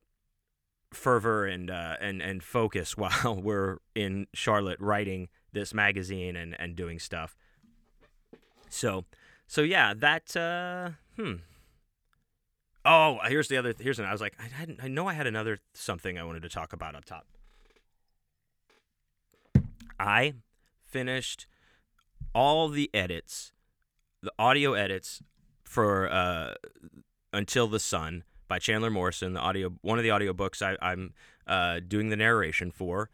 [0.92, 6.76] fervor and uh, and and focus while we're in Charlotte writing this magazine and and
[6.76, 7.36] doing stuff.
[8.68, 9.04] So,
[9.46, 11.36] so yeah, that uh, hmm.
[12.88, 13.74] Oh, here's the other.
[13.78, 14.04] Here's an.
[14.04, 14.82] I was like, I hadn't.
[14.82, 17.26] I know I had another something I wanted to talk about up top.
[19.98, 20.34] I
[20.82, 21.46] finished
[22.34, 23.52] all the edits,
[24.22, 25.20] the audio edits
[25.64, 26.54] for uh,
[27.32, 29.32] "Until the Sun" by Chandler Morrison.
[29.32, 31.12] The audio, one of the audiobooks I, I'm
[31.46, 33.10] uh, doing the narration for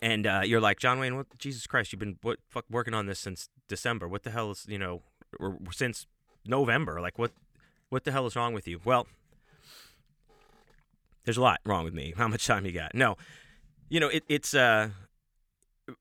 [0.00, 3.06] and uh, you're like John Wayne, what, Jesus Christ, you've been what fuck working on
[3.06, 4.06] this since December.
[4.06, 5.02] What the hell is you know,
[5.38, 6.06] or, since
[6.46, 7.00] November?
[7.00, 7.32] Like what,
[7.90, 8.80] what the hell is wrong with you?
[8.84, 9.06] Well,
[11.24, 12.14] there's a lot wrong with me.
[12.16, 12.94] How much time you got?
[12.94, 13.16] No,
[13.88, 14.90] you know it, it's uh,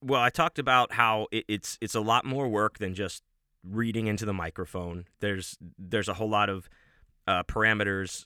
[0.02, 3.24] well, I talked about how it, it's it's a lot more work than just
[3.64, 5.06] reading into the microphone.
[5.20, 6.70] There's there's a whole lot of
[7.28, 8.26] uh, parameters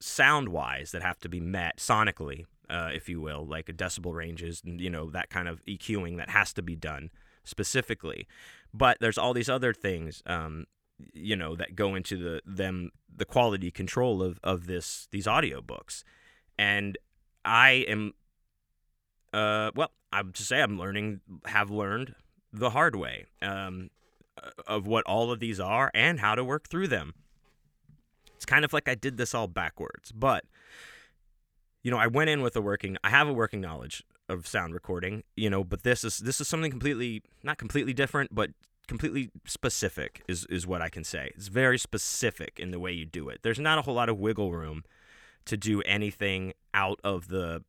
[0.00, 4.62] sound wise that have to be met sonically uh, if you will, like decibel ranges,
[4.64, 7.10] you know, that kind of EQing that has to be done
[7.44, 8.26] specifically.
[8.74, 10.66] But there's all these other things, um,
[11.12, 16.02] you know, that go into the them the quality control of of this these audiobooks.
[16.58, 16.96] And
[17.44, 18.14] I am,
[19.32, 22.14] uh, well, I would say I'm learning, have learned
[22.52, 23.90] the hard way um,
[24.66, 27.14] of what all of these are and how to work through them.
[28.34, 30.44] It's kind of like I did this all backwards, but
[31.82, 34.74] you know, I went in with a working I have a working knowledge of sound
[34.74, 38.50] recording, you know, but this is this is something completely not completely different, but
[38.86, 41.32] completely specific is is what I can say.
[41.34, 43.40] It's very specific in the way you do it.
[43.42, 44.84] There's not a whole lot of wiggle room
[45.46, 47.64] to do anything out of the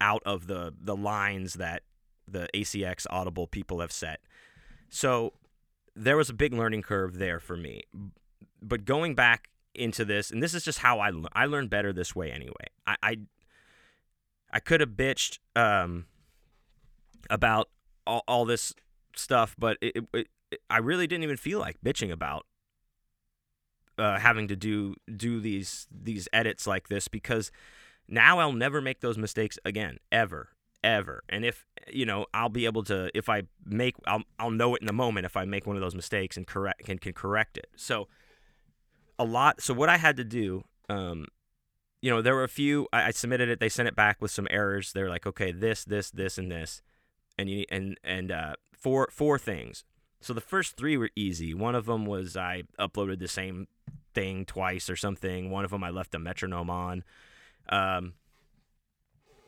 [0.00, 1.82] out of the the lines that
[2.28, 4.20] the ACX Audible people have set.
[4.88, 5.32] So
[5.94, 7.82] there was a big learning curve there for me.
[8.62, 12.14] But going back into this, and this is just how I I learned better this
[12.14, 12.66] way anyway.
[12.86, 13.16] I I,
[14.52, 16.06] I could have bitched um,
[17.30, 17.68] about
[18.06, 18.74] all, all this
[19.18, 22.46] stuff, but it, it, it, I really didn't even feel like bitching about
[23.98, 27.50] uh, having to do do these these edits like this because
[28.08, 30.50] now I'll never make those mistakes again ever
[30.84, 34.74] ever and if you know I'll be able to if I make I'll, I'll know
[34.74, 37.14] it in the moment if I make one of those mistakes and correct can, can
[37.14, 38.06] correct it so
[39.18, 39.60] a lot.
[39.60, 41.26] So what I had to do, um,
[42.02, 42.88] you know, there were a few.
[42.92, 43.60] I, I, submitted it.
[43.60, 44.92] They sent it back with some errors.
[44.92, 46.82] They're like, okay, this, this, this, and this,
[47.38, 49.84] and you and and uh, four four things.
[50.20, 51.54] So the first three were easy.
[51.54, 53.68] One of them was I uploaded the same
[54.14, 55.50] thing twice or something.
[55.50, 57.04] One of them I left a metronome on.
[57.68, 58.14] Um,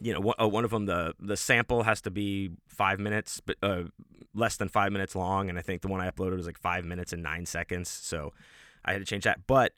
[0.01, 3.41] you know, one, oh, one of them the the sample has to be five minutes,
[3.45, 3.85] but uh,
[4.35, 6.85] less than five minutes long, and I think the one I uploaded was like five
[6.85, 7.89] minutes and nine seconds.
[7.89, 8.33] So
[8.85, 9.47] I had to change that.
[9.47, 9.73] But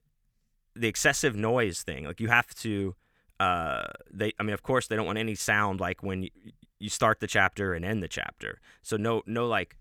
[0.75, 2.95] the excessive noise thing, like you have to,
[3.39, 6.31] uh, they, I mean, of course, they don't want any sound like when you,
[6.81, 8.61] you start the chapter and end the chapter.
[8.83, 9.77] So no, no, like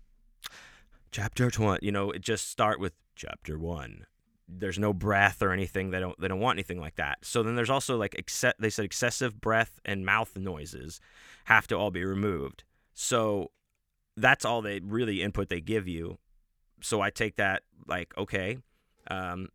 [1.10, 4.06] chapter one, you know, it just start with chapter one.
[4.46, 5.90] There's no breath or anything.
[5.90, 7.18] They don't, they don't want anything like that.
[7.22, 11.00] So then there's also like, exce- they said excessive breath and mouth noises
[11.44, 12.64] have to all be removed.
[12.94, 13.50] So
[14.16, 16.18] that's all they really input they give you.
[16.82, 18.58] So I take that like, okay,
[19.10, 19.48] um,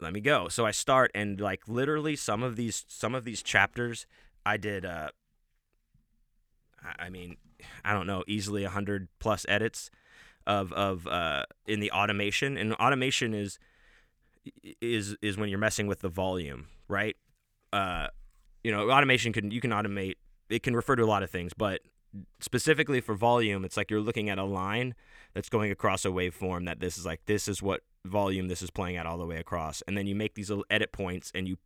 [0.00, 0.48] let me go.
[0.48, 4.06] So I start and like literally some of these some of these chapters
[4.44, 5.08] I did uh
[6.98, 7.36] I mean,
[7.84, 9.90] I don't know, easily hundred plus edits
[10.46, 12.56] of of uh in the automation.
[12.56, 13.58] And automation is
[14.80, 17.16] is is when you're messing with the volume, right?
[17.72, 18.08] Uh
[18.62, 20.14] you know, automation can you can automate
[20.48, 21.80] it can refer to a lot of things, but
[22.40, 24.94] specifically for volume, it's like you're looking at a line
[25.32, 28.70] that's going across a waveform that this is like this is what volume this is
[28.70, 29.82] playing at all the way across.
[29.86, 31.56] And then you make these little edit points and you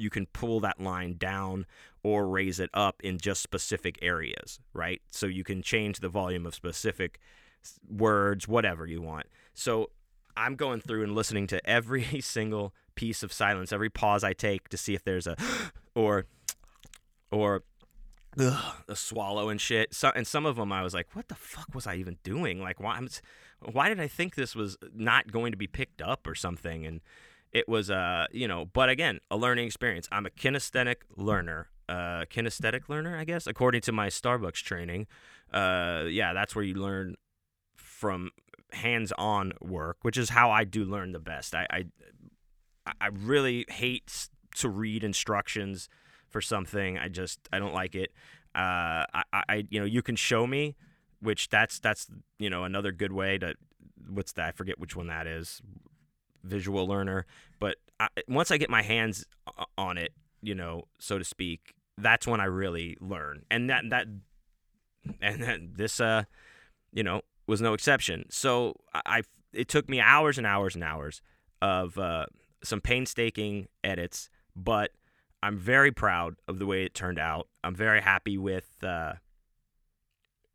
[0.00, 1.66] you can pull that line down
[2.02, 5.02] or raise it up in just specific areas, right?
[5.10, 7.20] So you can change the volume of specific
[7.88, 9.26] words, whatever you want.
[9.54, 9.90] So
[10.36, 14.68] I'm going through and listening to every single piece of silence, every pause I take
[14.70, 15.36] to see if there's a
[15.94, 16.26] or
[17.30, 17.62] or
[18.40, 19.94] ugh, a swallow and shit.
[19.94, 22.60] So, and some of them I was like, what the fuck was I even doing?
[22.60, 23.00] Like, why?
[23.60, 26.86] Why did I think this was not going to be picked up or something?
[26.86, 27.00] And
[27.52, 30.08] it was, uh, you know, but again, a learning experience.
[30.12, 35.06] I'm a kinesthetic learner, uh, kinesthetic learner, I guess, according to my Starbucks training.
[35.52, 37.14] Uh, yeah, that's where you learn
[37.76, 38.30] from
[38.72, 41.54] hands-on work, which is how I do learn the best.
[41.54, 41.84] I, I,
[43.00, 45.88] I really hate to read instructions
[46.28, 46.98] for something.
[46.98, 48.12] I just I don't like it.
[48.54, 50.76] Uh, I, I you know you can show me,
[51.20, 52.08] which that's that's
[52.38, 53.54] you know another good way to
[54.08, 54.48] what's that?
[54.48, 55.62] I forget which one that is.
[56.44, 57.26] Visual learner,
[57.60, 59.24] but I, once I get my hands
[59.76, 64.06] on it, you know, so to speak, that's when I really learn, and that that
[65.20, 66.24] and that this uh,
[66.92, 68.26] you know, was no exception.
[68.30, 69.22] So I
[69.52, 71.22] it took me hours and hours and hours
[71.60, 72.26] of uh,
[72.62, 74.92] some painstaking edits, but
[75.42, 77.48] I'm very proud of the way it turned out.
[77.64, 79.14] I'm very happy with uh,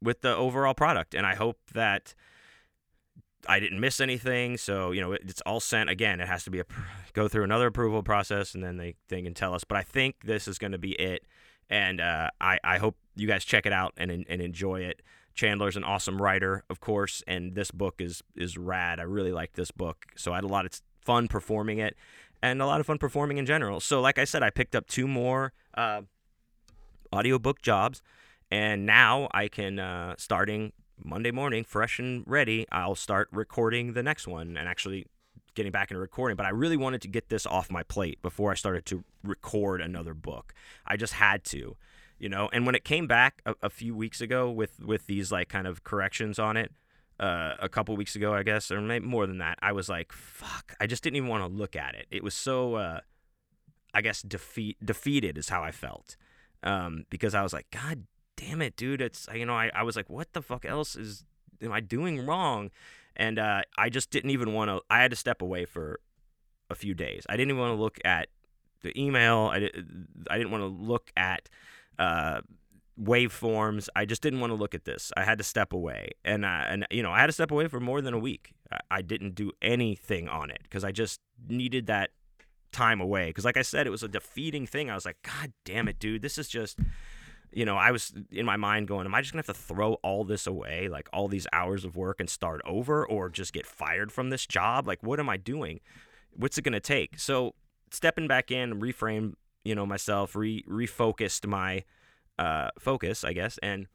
[0.01, 2.13] with the overall product, and I hope that
[3.47, 4.57] I didn't miss anything.
[4.57, 6.19] So you know, it's all sent again.
[6.19, 6.65] It has to be a
[7.13, 9.63] go through another approval process, and then they they can tell us.
[9.63, 11.25] But I think this is going to be it,
[11.69, 15.01] and uh, I I hope you guys check it out and and enjoy it.
[15.35, 18.99] Chandler's an awesome writer, of course, and this book is is rad.
[18.99, 21.97] I really like this book, so I had a lot of fun performing it
[22.43, 23.79] and a lot of fun performing in general.
[23.79, 26.01] So, like I said, I picked up two more uh,
[27.15, 28.03] audiobook jobs,
[28.51, 34.03] and now I can, uh, starting Monday morning, fresh and ready, I'll start recording the
[34.03, 35.05] next one and actually
[35.55, 36.35] getting back into recording.
[36.35, 39.81] But I really wanted to get this off my plate before I started to record
[39.81, 40.53] another book.
[40.85, 41.77] I just had to.
[42.19, 45.31] You know, and when it came back a, a few weeks ago with with these
[45.31, 46.71] like kind of corrections on it,
[47.19, 50.11] uh, a couple weeks ago, I guess, or maybe more than that, I was like,
[50.11, 52.07] fuck, I just didn't even want to look at it.
[52.11, 52.99] It was so, uh,
[53.93, 56.17] I guess, defeat defeated is how I felt,
[56.63, 58.05] um, because I was like, God
[58.43, 61.23] damn it, dude, it's you know, I, I was like, what the fuck else is
[61.61, 62.71] am I doing wrong?
[63.15, 64.81] And uh, I just didn't even want to.
[64.89, 65.99] I had to step away for
[66.69, 67.25] a few days.
[67.29, 68.29] I didn't even want to look at
[68.81, 69.51] the email.
[69.53, 69.69] I,
[70.29, 71.47] I didn't want to look at
[71.99, 72.41] uh,
[72.99, 73.87] waveforms.
[73.95, 75.11] I just didn't want to look at this.
[75.15, 77.67] I had to step away, and uh, and you know I had to step away
[77.67, 78.53] for more than a week.
[78.71, 82.09] I, I didn't do anything on it because I just needed that
[82.71, 83.27] time away.
[83.27, 84.89] Because like I said, it was a defeating thing.
[84.89, 86.79] I was like, God damn it, dude, this is just.
[87.53, 89.93] You know, I was in my mind going, Am I just gonna have to throw
[89.95, 93.65] all this away, like all these hours of work and start over, or just get
[93.65, 94.87] fired from this job?
[94.87, 95.79] Like, what am I doing?
[96.35, 97.19] What's it gonna take?
[97.19, 97.53] So,
[97.91, 101.83] stepping back in, reframe, you know, myself, re refocused my
[102.39, 103.87] uh, focus, I guess, and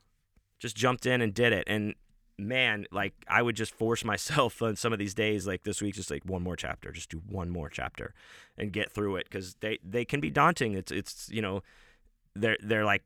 [0.59, 1.64] just jumped in and did it.
[1.66, 1.94] And
[2.38, 5.94] man, like I would just force myself on some of these days, like this week,
[5.94, 8.14] just like one more chapter, just do one more chapter
[8.57, 10.75] and get through it because they they can be daunting.
[10.75, 11.62] It's it's you know
[12.35, 13.03] they're they're like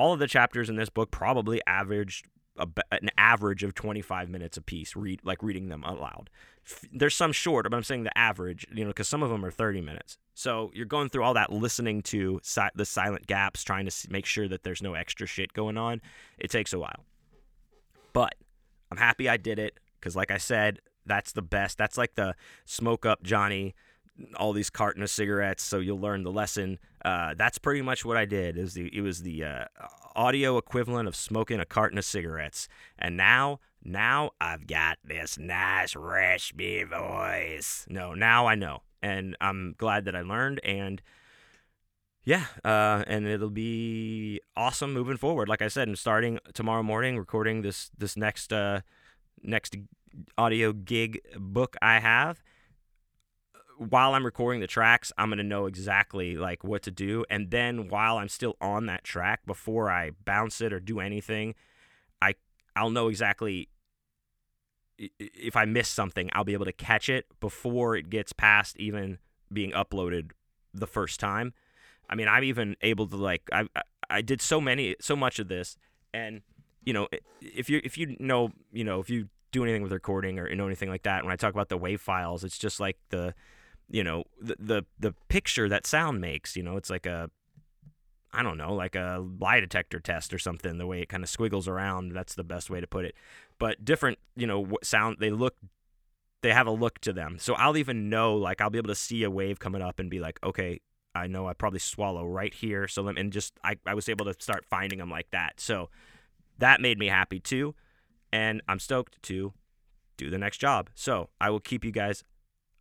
[0.00, 4.56] all of the chapters in this book probably averaged a, an average of 25 minutes
[4.56, 6.30] a piece read like reading them aloud.
[6.90, 9.50] There's some short but i'm saying the average you know because some of them are
[9.50, 10.16] 30 minutes.
[10.34, 14.24] So you're going through all that listening to si- the silent gaps trying to make
[14.24, 16.00] sure that there's no extra shit going on.
[16.38, 17.04] It takes a while.
[18.14, 18.34] But
[18.90, 21.76] i'm happy i did it because like i said that's the best.
[21.76, 22.34] That's like the
[22.64, 23.74] smoke up johnny
[24.36, 26.78] all these carton of cigarettes so you'll learn the lesson.
[27.04, 29.64] Uh, that's pretty much what i did it was the, it was the uh,
[30.14, 32.68] audio equivalent of smoking a carton of cigarettes.
[32.98, 37.86] And now now i've got this nice raspy voice.
[37.88, 38.82] No now i know.
[39.02, 41.00] And i'm glad that i learned and
[42.24, 45.48] yeah uh, and it'll be awesome moving forward.
[45.48, 48.80] Like i said i'm starting tomorrow morning recording this this next uh,
[49.42, 49.76] next
[50.36, 52.42] audio gig book i have
[53.88, 57.88] while I'm recording the tracks, I'm gonna know exactly like what to do, and then
[57.88, 61.54] while I'm still on that track, before I bounce it or do anything,
[62.20, 62.34] I
[62.76, 63.70] I'll know exactly
[65.18, 69.16] if I miss something, I'll be able to catch it before it gets past even
[69.50, 70.32] being uploaded
[70.74, 71.54] the first time.
[72.10, 73.66] I mean, I'm even able to like I
[74.10, 75.78] I did so many so much of this,
[76.12, 76.42] and
[76.84, 77.08] you know
[77.40, 80.56] if you if you know you know if you do anything with recording or you
[80.56, 83.32] know anything like that, when I talk about the wave files, it's just like the
[83.90, 87.30] you know the, the the picture that sound makes you know it's like a
[88.32, 90.78] I don't know, like a lie detector test or something.
[90.78, 93.14] The way it kind of squiggles around, that's the best way to put it.
[93.58, 95.16] But different, you know, sound.
[95.18, 95.56] They look,
[96.42, 97.38] they have a look to them.
[97.40, 100.08] So I'll even know, like, I'll be able to see a wave coming up and
[100.08, 100.80] be like, okay,
[101.14, 102.86] I know I probably swallow right here.
[102.86, 105.58] So let me, and just I, I was able to start finding them like that.
[105.58, 105.90] So
[106.58, 107.74] that made me happy too,
[108.32, 109.52] and I'm stoked to
[110.16, 110.90] do the next job.
[110.94, 112.22] So I will keep you guys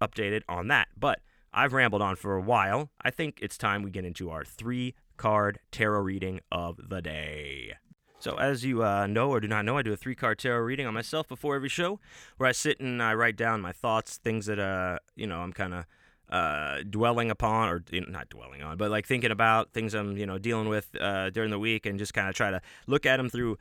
[0.02, 0.89] updated on that.
[0.97, 1.20] But
[1.54, 2.89] I've rambled on for a while.
[3.02, 7.74] I think it's time we get into our three card tarot reading of the day.
[8.20, 10.60] So, as you uh, know or do not know, I do a three card tarot
[10.60, 12.00] reading on myself before every show
[12.38, 15.54] where I sit and I write down my thoughts, things that, uh, you know, I'm
[15.54, 15.86] kind of
[16.30, 20.38] uh, dwelling upon, or not dwelling on, but like thinking about things I'm, you know,
[20.38, 23.30] dealing with uh, during the week and just kind of try to look at them
[23.30, 23.58] through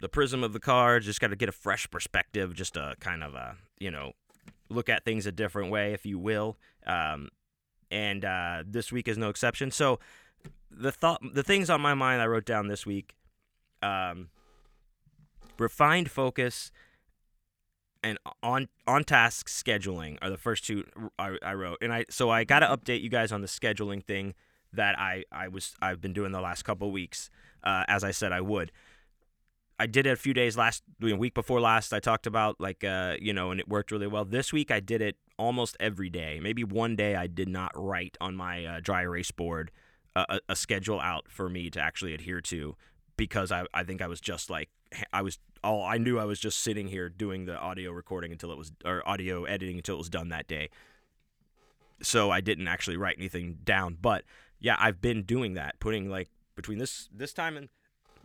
[0.00, 3.22] the prism of the cards, just got to get a fresh perspective, just to kind
[3.22, 4.12] of, uh, you know,
[4.74, 6.56] look at things a different way, if you will.
[6.86, 7.28] Um,
[7.90, 9.70] and uh, this week is no exception.
[9.70, 9.98] So,
[10.70, 13.14] the thought, the things on my mind I wrote down this week,
[13.82, 14.28] um,
[15.58, 16.72] refined focus
[18.04, 20.84] and on on task scheduling are the first two
[21.18, 21.78] I, I wrote.
[21.80, 24.34] And I so I got to update you guys on the scheduling thing
[24.72, 27.30] that I I was I've been doing the last couple weeks,
[27.64, 28.70] uh, as I said I would.
[29.78, 31.92] I did it a few days last week before last.
[31.92, 34.24] I talked about like uh, you know, and it worked really well.
[34.24, 36.38] This week I did it almost every day.
[36.40, 39.70] Maybe one day I did not write on my uh, dry erase board
[40.16, 42.76] a, a schedule out for me to actually adhere to
[43.16, 44.70] because I, I think I was just like
[45.12, 48.52] I was all I knew I was just sitting here doing the audio recording until
[48.52, 50.70] it was or audio editing until it was done that day.
[52.02, 54.24] So I didn't actually write anything down, but
[54.60, 57.68] yeah, I've been doing that, putting like between this this time and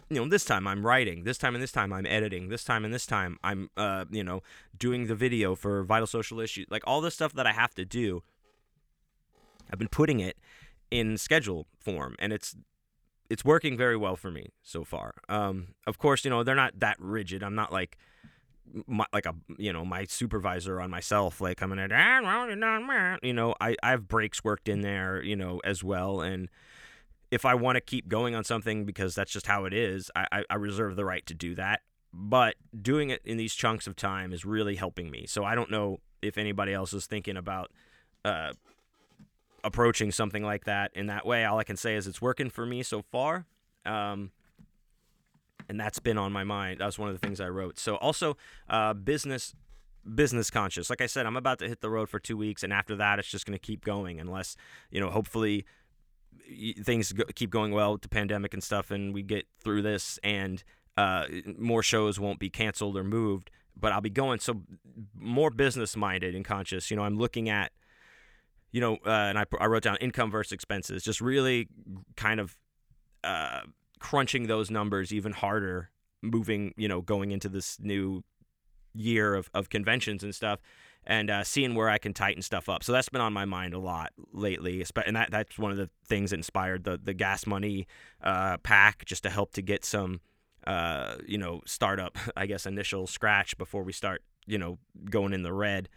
[0.10, 2.84] you know this time I'm writing, this time and this time I'm editing, this time
[2.86, 4.41] and this time I'm uh you know
[4.78, 7.86] doing the video for vital social issues, like all the stuff that I have to
[7.86, 8.24] do.
[9.72, 10.36] I've been putting it
[10.89, 12.55] in schedule form, and it's
[13.30, 15.14] it's working very well for me so far.
[15.30, 17.43] Um, of course, you know they're not that rigid.
[17.43, 17.97] I'm not like
[18.88, 21.91] my, like a you know my supervisor on myself like coming in
[23.24, 26.49] you know I, I have breaks worked in there you know as well and
[27.32, 30.43] if i want to keep going on something because that's just how it is I,
[30.49, 34.34] I reserve the right to do that but doing it in these chunks of time
[34.34, 37.71] is really helping me so i don't know if anybody else is thinking about
[38.25, 38.51] uh,
[39.63, 41.45] approaching something like that in that way.
[41.45, 43.45] All I can say is it's working for me so far.
[43.86, 44.32] Um,
[45.67, 46.80] and that's been on my mind.
[46.80, 47.77] That was one of the things I wrote.
[47.77, 48.38] So also
[48.69, 49.55] uh, business
[50.15, 50.89] business conscious.
[50.89, 53.19] Like I said, I'm about to hit the road for two weeks, and after that,
[53.19, 54.55] it's just going to keep going unless
[54.89, 55.65] you know, hopefully
[56.84, 60.19] things go, keep going well with the pandemic and stuff, and we get through this,
[60.23, 60.63] and
[60.97, 61.25] uh,
[61.57, 63.51] more shows won't be canceled or moved.
[63.80, 64.61] But I'll be going so
[65.15, 66.91] more business minded and conscious.
[66.91, 67.71] You know, I'm looking at
[68.71, 71.67] you know, uh, and I, I wrote down income versus expenses, just really
[72.15, 72.55] kind of
[73.23, 73.61] uh,
[73.99, 75.89] crunching those numbers even harder,
[76.21, 78.23] moving, you know, going into this new
[78.93, 80.59] year of, of conventions and stuff,
[81.06, 82.84] and uh, seeing where I can tighten stuff up.
[82.84, 85.89] So that's been on my mind a lot lately, and that that's one of the
[86.06, 87.88] things that inspired the the gas money
[88.24, 90.22] uh, pack, just to help to get some,
[90.68, 94.78] uh, you know, startup, I guess, initial scratch before we start, you know,
[95.10, 95.89] going in the red,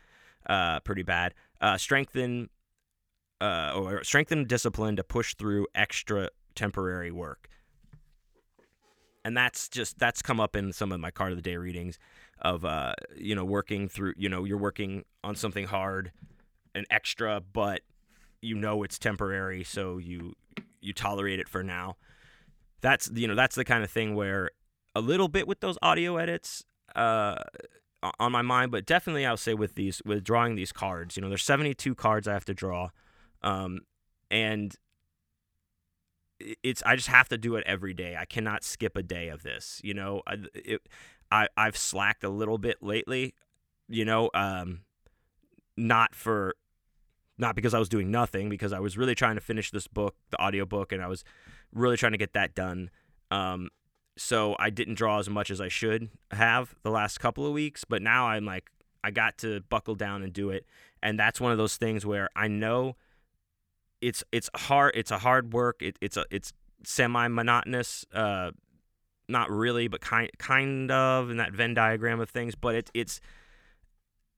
[0.46, 1.34] uh, pretty bad.
[1.61, 2.48] Uh, strengthen
[3.42, 7.48] uh, or strengthen discipline to push through extra temporary work.
[9.24, 11.98] And that's just that's come up in some of my card of the day readings
[12.43, 16.12] of uh, you know working through you know you're working on something hard,
[16.74, 17.80] an extra, but
[18.40, 20.34] you know it's temporary, so you
[20.80, 21.97] you tolerate it for now.
[22.80, 24.51] That's you know that's the kind of thing where
[24.95, 26.64] a little bit with those audio edits
[26.95, 27.36] uh,
[28.18, 31.16] on my mind, but definitely I'll say with these with drawing these cards.
[31.16, 32.90] You know, there's 72 cards I have to draw.
[33.43, 33.80] Um,
[34.30, 34.74] and
[36.62, 38.16] it's I just have to do it every day.
[38.18, 39.80] I cannot skip a day of this.
[39.84, 40.82] You know, I, it,
[41.32, 43.34] I I've slacked a little bit lately.
[43.88, 44.82] You know, um,
[45.76, 46.54] not for
[47.38, 50.14] not because I was doing nothing, because I was really trying to finish this book,
[50.30, 51.24] the audiobook, and I was
[51.72, 52.90] really trying to get that done.
[53.30, 53.70] Um,
[54.16, 57.84] so I didn't draw as much as I should have the last couple of weeks,
[57.84, 58.70] but now I'm like
[59.02, 60.66] I got to buckle down and do it,
[61.02, 62.96] and that's one of those things where I know
[64.02, 64.92] it's it's hard.
[64.94, 65.80] It's a hard work.
[65.80, 66.52] It, it's a it's
[66.84, 68.04] semi monotonous.
[68.12, 68.50] Uh,
[69.28, 72.54] not really, but kind kind of in that Venn diagram of things.
[72.54, 73.20] But it, it's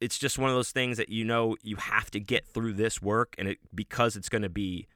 [0.01, 3.01] it's just one of those things that you know you have to get through this
[3.01, 4.87] work, and it because it's going to be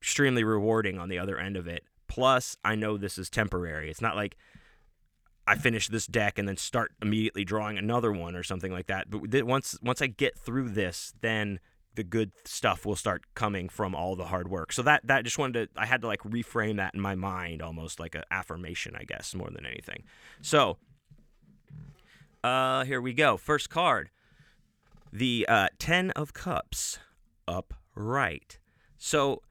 [0.00, 1.84] extremely rewarding on the other end of it.
[2.08, 3.90] Plus, I know this is temporary.
[3.90, 4.36] It's not like
[5.46, 9.10] I finish this deck and then start immediately drawing another one or something like that.
[9.10, 11.60] But once once I get through this, then
[11.96, 14.72] the good stuff will start coming from all the hard work.
[14.72, 17.62] So that that just wanted to I had to like reframe that in my mind
[17.62, 20.04] almost like an affirmation, I guess, more than anything.
[20.42, 20.78] So
[22.44, 23.36] uh here we go.
[23.36, 24.10] First card.
[25.12, 26.98] The uh 10 of cups
[27.48, 28.58] upright.
[28.98, 29.42] So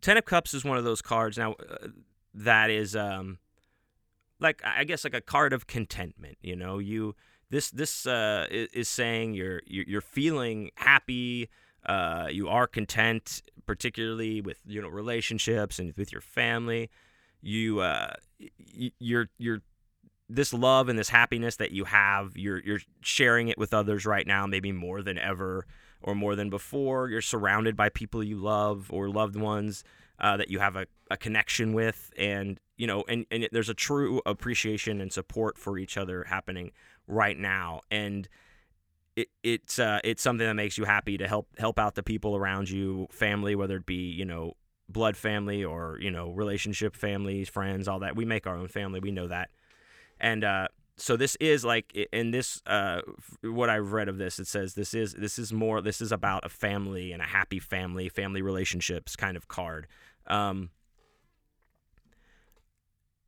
[0.00, 1.88] 10 of cups is one of those cards now uh,
[2.34, 3.38] that is um
[4.40, 6.78] like I guess like a card of contentment, you know.
[6.78, 7.14] You
[7.50, 11.48] this this uh, is saying you're you're feeling happy,
[11.86, 16.90] uh, you are content, particularly with you know relationships and with your family.
[17.40, 18.14] You uh,
[18.98, 19.62] you're you're
[20.28, 22.36] this love and this happiness that you have.
[22.36, 25.66] You're you're sharing it with others right now, maybe more than ever
[26.02, 27.08] or more than before.
[27.08, 29.84] You're surrounded by people you love or loved ones
[30.18, 33.74] uh, that you have a, a connection with, and you know, and and there's a
[33.74, 36.72] true appreciation and support for each other happening
[37.06, 38.28] right now, and
[39.16, 42.36] it, it's uh, it's something that makes you happy to help help out the people
[42.36, 44.52] around you, family, whether it be you know
[44.88, 48.14] blood family or you know relationship families, friends, all that.
[48.14, 49.50] We make our own family, we know that,
[50.20, 53.00] and uh, so this is like in this uh,
[53.42, 56.44] what I've read of this, it says this is this is more this is about
[56.44, 59.86] a family and a happy family, family relationships kind of card.
[60.26, 60.70] Um,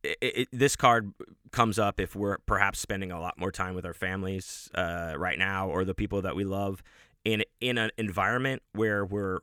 [0.03, 1.13] it, it, this card
[1.51, 5.37] comes up if we're perhaps spending a lot more time with our families uh, right
[5.37, 6.83] now or the people that we love
[7.25, 9.39] in in an environment where we're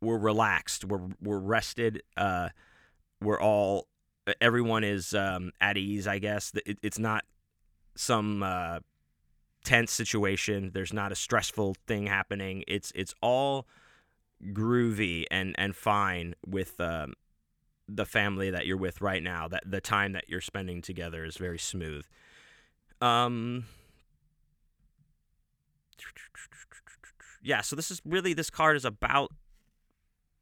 [0.00, 2.48] we're relaxed, we're we're rested, uh,
[3.20, 3.86] we're all
[4.40, 6.06] everyone is um, at ease.
[6.06, 7.24] I guess it, it's not
[7.94, 8.80] some uh,
[9.64, 10.70] tense situation.
[10.72, 12.64] There's not a stressful thing happening.
[12.66, 13.66] It's it's all
[14.52, 17.14] groovy and and fine with um,
[17.92, 19.48] the family that you're with right now.
[19.48, 22.04] That the time that you're spending together is very smooth.
[23.00, 23.64] Um,
[27.42, 27.60] yeah.
[27.60, 29.32] So this is really this card is about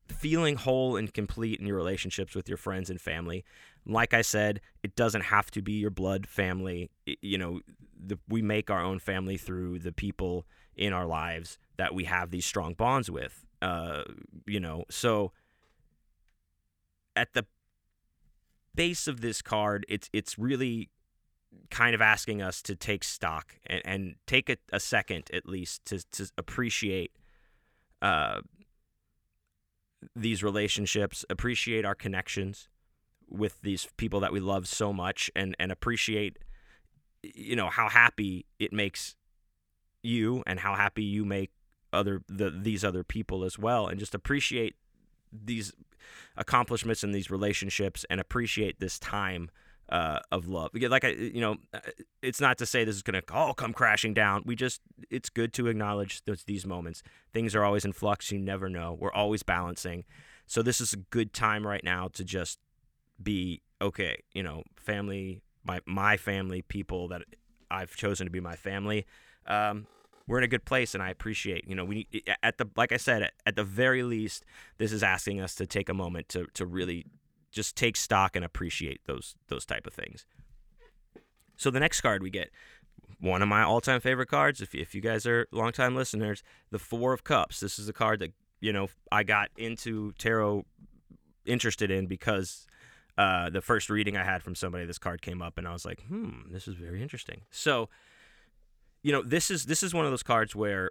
[0.09, 3.45] feeling whole and complete in your relationships with your friends and family.
[3.87, 6.91] Like I said, it doesn't have to be your blood family.
[7.07, 7.61] It, you know,
[7.99, 10.47] the, we make our own family through the people
[10.77, 13.45] in our lives that we have these strong bonds with.
[13.61, 14.05] Uh,
[14.47, 15.33] you know, so
[17.19, 17.45] at the
[18.75, 20.89] base of this card, it's it's really
[21.71, 25.85] kind of asking us to take stock and, and take a, a second at least
[25.87, 27.13] to, to appreciate
[28.03, 28.41] uh,
[30.15, 32.69] these relationships, appreciate our connections
[33.29, 36.39] with these people that we love so much, and and appreciate
[37.23, 39.17] you know how happy it makes
[40.03, 41.51] you and how happy you make
[41.93, 44.77] other the these other people as well, and just appreciate
[45.33, 45.73] these
[46.37, 49.51] accomplishments in these relationships and appreciate this time
[49.89, 50.71] uh, of love.
[50.75, 51.81] Like I, you know, uh,
[52.23, 54.43] it's not to say this is gonna all come crashing down.
[54.45, 54.81] We just,
[55.11, 57.03] it's good to acknowledge those, these moments.
[57.33, 58.31] Things are always in flux.
[58.31, 58.97] You never know.
[58.99, 60.05] We're always balancing.
[60.47, 62.59] So this is a good time right now to just
[63.23, 64.23] be okay.
[64.35, 67.23] You know, family, my my family, people that
[67.71, 69.07] I've chosen to be my family.
[69.47, 69.87] Um,
[70.29, 72.07] we're in a good place and I appreciate, you know, we
[72.43, 74.45] at the like I said at the very least
[74.77, 77.07] this is asking us to take a moment to to really
[77.51, 80.27] just take stock and appreciate those those type of things.
[81.57, 82.51] So the next card we get
[83.21, 87.15] one of my all-time favorite cards if if you guys are longtime listeners, the 4
[87.15, 87.61] of cups.
[87.61, 90.67] This is a card that, you know, I got into tarot
[91.47, 92.67] interested in because
[93.17, 95.85] uh, the first reading I had from somebody, this card came up, and I was
[95.85, 97.89] like, "Hmm, this is very interesting." So,
[99.03, 100.91] you know, this is this is one of those cards where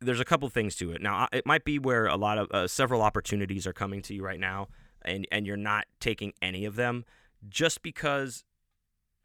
[0.00, 1.00] there's a couple things to it.
[1.00, 4.24] Now, it might be where a lot of uh, several opportunities are coming to you
[4.24, 4.68] right now,
[5.02, 7.04] and and you're not taking any of them
[7.48, 8.44] just because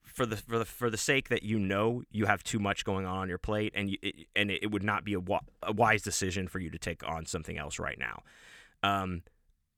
[0.04, 3.06] for the for the for the sake that you know you have too much going
[3.06, 5.22] on on your plate, and you, it, and it would not be a,
[5.64, 8.24] a wise decision for you to take on something else right now.
[8.84, 9.24] Um,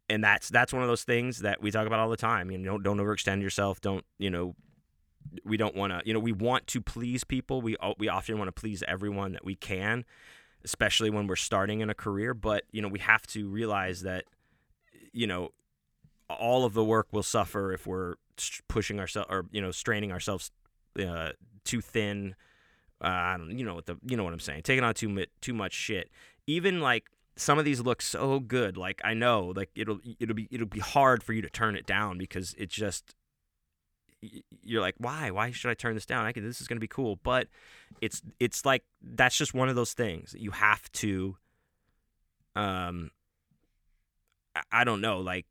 [0.10, 2.52] and that's that's one of those things that we talk about all the time.
[2.52, 3.82] You know, don't don't overextend yourself.
[3.82, 4.56] Don't you know
[5.44, 7.62] we don't want to you know we want to please people.
[7.62, 10.06] We we often want to please everyone that we can
[10.64, 12.34] especially when we're starting in a career.
[12.34, 14.26] But you know we have to realize that
[15.14, 15.52] you know
[16.30, 18.16] all of the work will suffer if we're
[18.68, 20.52] pushing ourselves or you know straining ourselves
[21.00, 21.32] uh,
[21.64, 22.36] too thin.
[23.02, 25.26] Uh, I don't you know what the you know what I'm saying taking on too
[25.42, 26.10] too much shit.
[26.46, 27.06] Even like
[27.36, 30.80] some of these look so good like I know like it'll it'll be it'll be
[30.80, 33.14] hard for you to turn it down because it's just
[34.64, 35.32] you're like, why?
[35.32, 36.26] Why should I turn this down?
[36.26, 36.44] I can.
[36.44, 37.48] This is going to be cool, but
[38.02, 41.38] it's it's like that's just one of those things you have to.
[42.56, 43.12] Um.
[44.72, 45.46] I don't know, like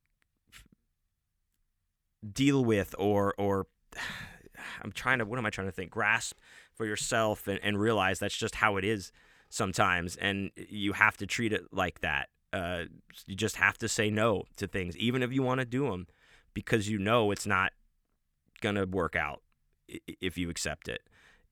[2.33, 3.67] deal with or or
[4.83, 6.37] I'm trying to what am I trying to think grasp
[6.75, 9.13] for yourself and, and realize that's just how it is
[9.49, 12.29] sometimes, and you have to treat it like that.
[12.53, 12.85] Uh,
[13.27, 16.07] you just have to say no to things, even if you want to do them,
[16.55, 17.73] because you know it's not
[18.67, 19.43] gonna work out
[20.21, 21.03] if you accept it.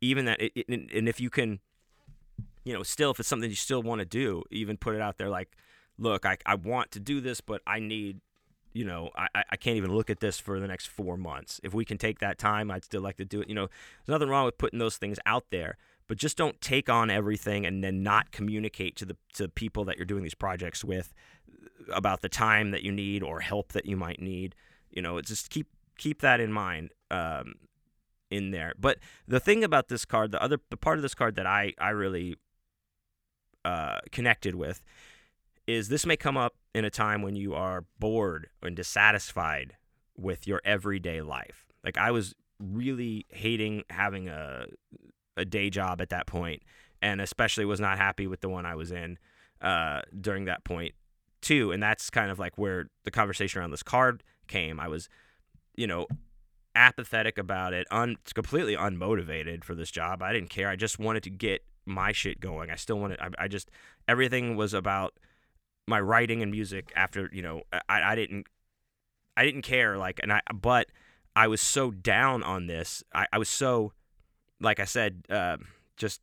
[0.00, 1.60] Even that, it, and if you can,
[2.64, 5.18] you know, still if it's something you still want to do, even put it out
[5.18, 5.56] there like,
[5.98, 8.20] look, I, I want to do this, but I need,
[8.72, 11.60] you know, I, I can't even look at this for the next four months.
[11.62, 13.48] If we can take that time, I'd still like to do it.
[13.48, 13.68] You know,
[14.04, 15.76] there's nothing wrong with putting those things out there,
[16.08, 19.96] but just don't take on everything and then not communicate to the to people that
[19.96, 21.14] you're doing these projects with
[21.92, 24.54] about the time that you need or help that you might need.
[24.90, 25.68] You know, just keep
[25.98, 26.90] keep that in mind.
[27.10, 27.54] Um,
[28.30, 28.72] in there.
[28.78, 31.72] But the thing about this card, the other the part of this card that I
[31.78, 32.36] I really
[33.64, 34.82] uh, connected with
[35.66, 39.76] is this may come up in a time when you are bored and dissatisfied
[40.16, 41.66] with your everyday life.
[41.84, 44.66] Like I was really hating having a
[45.36, 46.62] a day job at that point,
[47.02, 49.18] and especially was not happy with the one I was in
[49.60, 50.94] uh, during that point
[51.40, 51.72] too.
[51.72, 54.80] And that's kind of like where the conversation around this card came.
[54.80, 55.08] I was,
[55.76, 56.06] you know,
[56.74, 60.22] apathetic about it, un completely unmotivated for this job.
[60.22, 60.68] I didn't care.
[60.68, 62.70] I just wanted to get my shit going.
[62.70, 63.20] I still wanted.
[63.20, 63.70] I, I just
[64.08, 65.14] everything was about
[65.86, 66.92] my writing and music.
[66.96, 68.46] After you know, I, I didn't
[69.36, 70.88] I didn't care like, and I but
[71.36, 73.02] I was so down on this.
[73.14, 73.92] I, I was so
[74.60, 75.58] like I said, uh,
[75.96, 76.20] just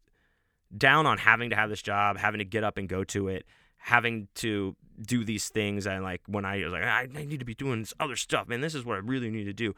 [0.76, 3.46] down on having to have this job, having to get up and go to it,
[3.82, 4.76] having to
[5.06, 5.88] do these things.
[5.88, 8.62] And like when I was like, I, need to be doing this other stuff, man.
[8.62, 9.76] This is what I really need to do.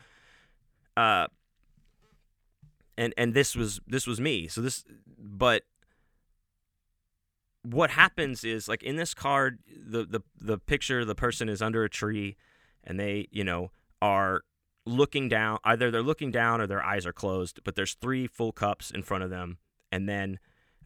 [0.96, 1.28] Uh,
[2.98, 4.48] and and this was this was me.
[4.48, 4.84] So this,
[5.18, 5.64] but
[7.64, 11.84] what happens is like in this card, the the the picture, the person is under
[11.84, 12.36] a tree,
[12.84, 14.44] and they you know are
[14.86, 15.58] looking down.
[15.64, 17.62] Either they're looking down or their eyes are closed.
[17.64, 19.58] But there's three full cups in front of them,
[19.92, 20.38] and then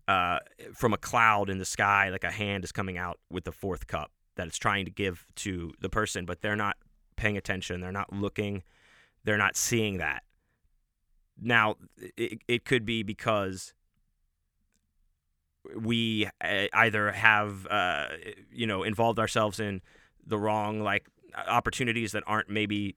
[0.08, 0.40] uh,
[0.74, 3.88] from a cloud in the sky, like a hand is coming out with the fourth
[3.88, 6.78] cup that it's trying to give to the person, but they're not
[7.16, 7.82] paying attention.
[7.82, 8.64] They're not looking
[9.28, 10.24] they're not seeing that.
[11.40, 11.76] Now,
[12.16, 13.74] it, it could be because
[15.76, 18.08] we uh, either have, uh,
[18.54, 19.82] you know, involved ourselves in
[20.26, 21.08] the wrong, like,
[21.46, 22.96] opportunities that aren't maybe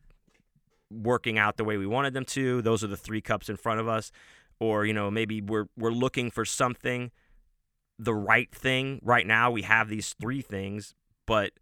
[0.89, 2.63] working out the way we wanted them to.
[2.63, 4.13] Those are the three cups in front of us.
[4.61, 7.11] Or, you know, maybe we're, we're looking for something,
[7.99, 9.01] the right thing.
[9.03, 10.95] Right now, we have these three things,
[11.27, 11.53] but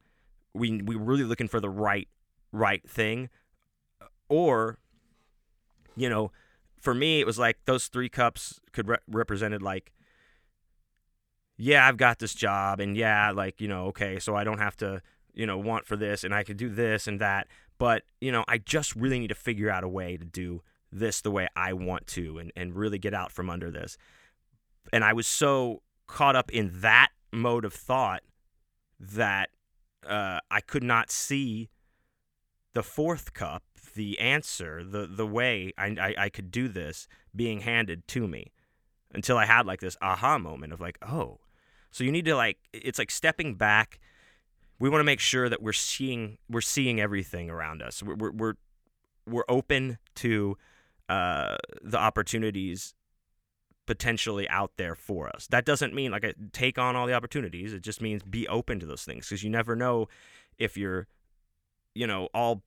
[0.53, 2.09] we, we're really looking for the right,
[2.53, 3.31] right thing
[4.29, 4.79] or
[5.97, 6.31] you know
[6.81, 9.93] for me it was like those three cups could re- represented like
[11.57, 14.77] yeah i've got this job and yeah like you know okay so i don't have
[14.77, 15.01] to
[15.35, 18.45] you know want for this and i could do this and that but you know
[18.49, 21.73] i just really need to figure out a way to do this the way i
[21.73, 23.97] want to and, and really get out from under this
[24.93, 28.23] and i was so caught up in that mode of thought
[28.99, 29.51] that
[30.09, 31.69] uh, i could not see
[32.75, 33.63] the fourth cup
[33.99, 38.53] the answer, the the way I, I, I could do this being handed to me
[39.13, 41.41] until I had like this aha moment of like, oh.
[41.91, 43.99] So you need to like it's like stepping back.
[44.79, 48.03] We want to make sure that we're seeing we're seeing everything around us.
[48.03, 48.55] We're we're we're,
[49.27, 50.57] we're open to
[51.09, 52.95] uh, the opportunities
[53.87, 55.47] potentially out there for us.
[55.47, 57.73] That doesn't mean like take on all the opportunities.
[57.73, 60.09] It just means be open to those things because you never know
[60.59, 61.07] if you're
[61.95, 62.63] you know all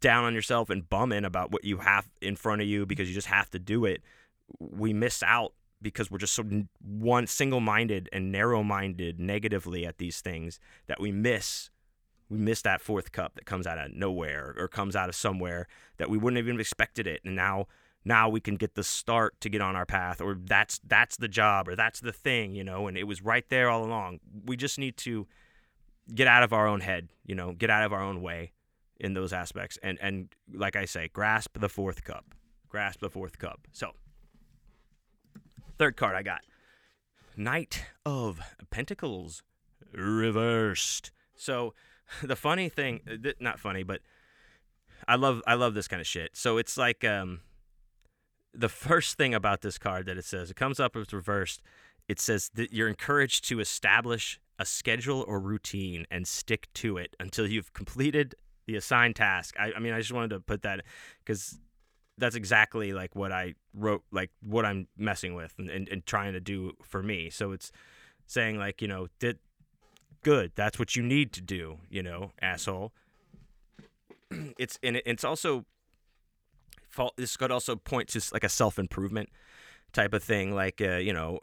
[0.00, 3.14] down on yourself and bumming about what you have in front of you because you
[3.14, 4.02] just have to do it,
[4.58, 6.44] we miss out because we're just so
[6.80, 11.70] one single-minded and narrow-minded negatively at these things that we miss
[12.30, 15.66] we miss that fourth cup that comes out of nowhere or comes out of somewhere
[15.96, 17.66] that we wouldn't even have expected it and now
[18.04, 21.28] now we can get the start to get on our path or that's that's the
[21.28, 24.56] job or that's the thing you know and it was right there all along we
[24.56, 25.26] just need to
[26.14, 28.52] get out of our own head you know get out of our own way
[29.00, 32.34] in those aspects and and like I say, grasp the fourth cup.
[32.68, 33.66] Grasp the fourth cup.
[33.72, 33.92] So,
[35.78, 36.42] third card I got.
[37.36, 39.42] Knight of Pentacles
[39.92, 41.12] reversed.
[41.34, 41.72] So,
[42.22, 44.00] the funny thing, uh, not funny, but
[45.06, 46.36] I love I love this kind of shit.
[46.36, 47.40] So it's like um
[48.54, 51.62] the first thing about this card that it says, it comes up it's reversed.
[52.08, 57.14] It says that you're encouraged to establish a schedule or routine and stick to it
[57.20, 58.34] until you've completed
[58.66, 59.54] the assigned task.
[59.58, 60.80] I, I mean, I just wanted to put that
[61.24, 61.58] because
[62.16, 66.32] that's exactly like what I wrote, like what I'm messing with and, and, and trying
[66.32, 67.30] to do for me.
[67.30, 67.70] So it's
[68.26, 69.38] saying like, you know, did
[70.22, 70.52] good.
[70.54, 72.92] That's what you need to do, you know, asshole.
[74.58, 75.64] it's and it's also
[76.88, 77.14] fault.
[77.16, 79.30] this could also point to like a self improvement
[79.92, 81.40] type of thing, like uh, you know,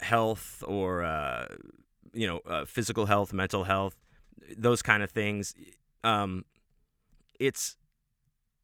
[0.00, 1.46] health or uh,
[2.12, 3.96] you know uh, physical health, mental health,
[4.56, 5.54] those kind of things.
[6.04, 6.44] Um,
[7.38, 7.76] it's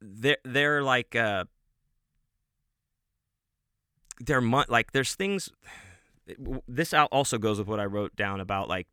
[0.00, 1.44] they're they're like uh,
[4.20, 5.50] they're like there's things.
[6.68, 8.86] This also goes with what I wrote down about like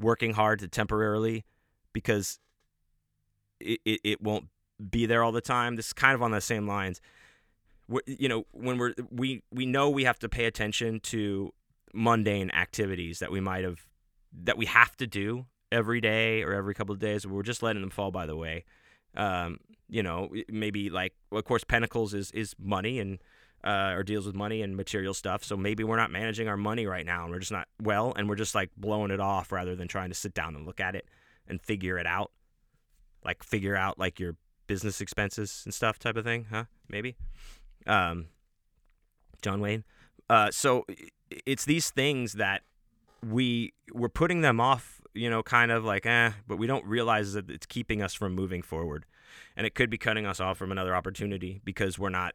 [0.00, 1.44] working hard to temporarily
[1.92, 2.38] because
[3.60, 4.46] it, it, it won't
[4.90, 5.76] be there all the time.
[5.76, 7.00] This is kind of on the same lines.
[7.88, 11.52] we you know, when we're we we know we have to pay attention to
[11.94, 13.86] mundane activities that we might have
[14.44, 17.26] that we have to do every day or every couple of days.
[17.26, 18.64] We're just letting them fall by the way.
[19.16, 23.18] Um, you know, maybe like of course Pentacles is is money and
[23.64, 25.44] uh, or deals with money and material stuff.
[25.44, 28.28] So maybe we're not managing our money right now and we're just not well and
[28.28, 30.94] we're just like blowing it off rather than trying to sit down and look at
[30.94, 31.06] it
[31.46, 32.30] and figure it out.
[33.24, 34.36] Like figure out like your
[34.66, 36.64] business expenses and stuff type of thing, huh?
[36.88, 37.16] Maybe.
[37.86, 38.26] Um,
[39.42, 39.84] John Wayne.
[40.30, 40.86] Uh, so
[41.46, 42.62] it's these things that
[43.26, 47.32] we we're putting them off, you know, kind of like eh, but we don't realize
[47.32, 49.06] that it's keeping us from moving forward,
[49.56, 52.34] and it could be cutting us off from another opportunity because we're not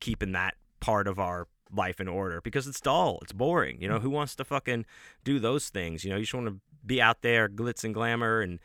[0.00, 3.80] keeping that part of our life in order because it's dull, it's boring.
[3.80, 4.86] You know, who wants to fucking
[5.24, 6.04] do those things?
[6.04, 8.58] You know, you just want to be out there, glitz and glamour and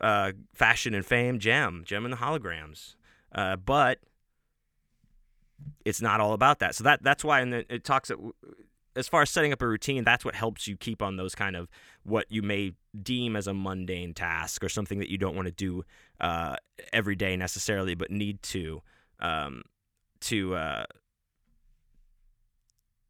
[0.00, 2.94] uh, fashion and fame, Jem, Jem and the holograms.
[3.32, 3.98] Uh, but
[5.84, 6.74] it's not all about that.
[6.74, 8.10] So that that's why, and it talks
[8.94, 10.04] as far as setting up a routine.
[10.04, 11.68] That's what helps you keep on those kind of
[12.02, 12.72] what you may
[13.02, 15.84] deem as a mundane task or something that you don't want to do
[16.20, 16.56] uh,
[16.92, 18.82] every day necessarily, but need to
[19.20, 19.62] um,
[20.22, 20.84] to uh,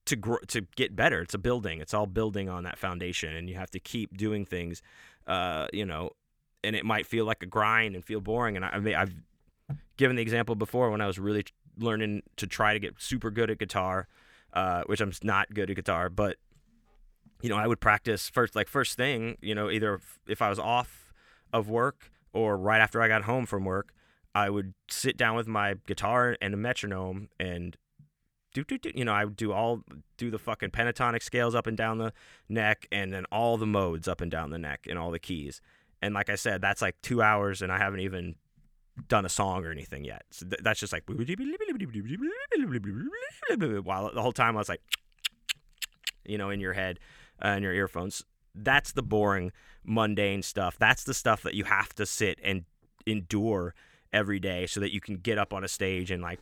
[0.07, 1.21] to grow to get better.
[1.21, 1.81] It's a building.
[1.81, 4.83] It's all building on that foundation, and you have to keep doing things.
[5.27, 6.11] Uh, you know,
[6.63, 8.57] and it might feel like a grind and feel boring.
[8.57, 9.15] And I, I mean, I've
[9.97, 11.45] given the example before when I was really
[11.79, 14.09] learning to try to get super good at guitar,
[14.53, 16.37] uh, which I'm not good at guitar, but
[17.43, 20.59] you know, I would practice first, like first thing, you know, either if I was
[20.59, 21.13] off
[21.53, 23.93] of work or right after I got home from work,
[24.37, 27.74] I would sit down with my guitar and a metronome and
[28.53, 29.82] do, do, do, you know, I would do all,
[30.18, 32.12] do the fucking pentatonic scales up and down the
[32.47, 35.62] neck and then all the modes up and down the neck and all the keys.
[36.03, 38.34] And like I said, that's like two hours, and I haven't even
[39.09, 40.24] done a song or anything yet.
[40.30, 41.05] So th- that's just like
[43.87, 44.82] while the whole time I was like,
[46.26, 47.01] you know, in your head
[47.43, 48.22] uh, and your earphones.
[48.55, 50.76] That's the boring, mundane stuff.
[50.78, 52.64] That's the stuff that you have to sit and
[53.07, 53.74] endure
[54.13, 56.41] every day so that you can get up on a stage and like,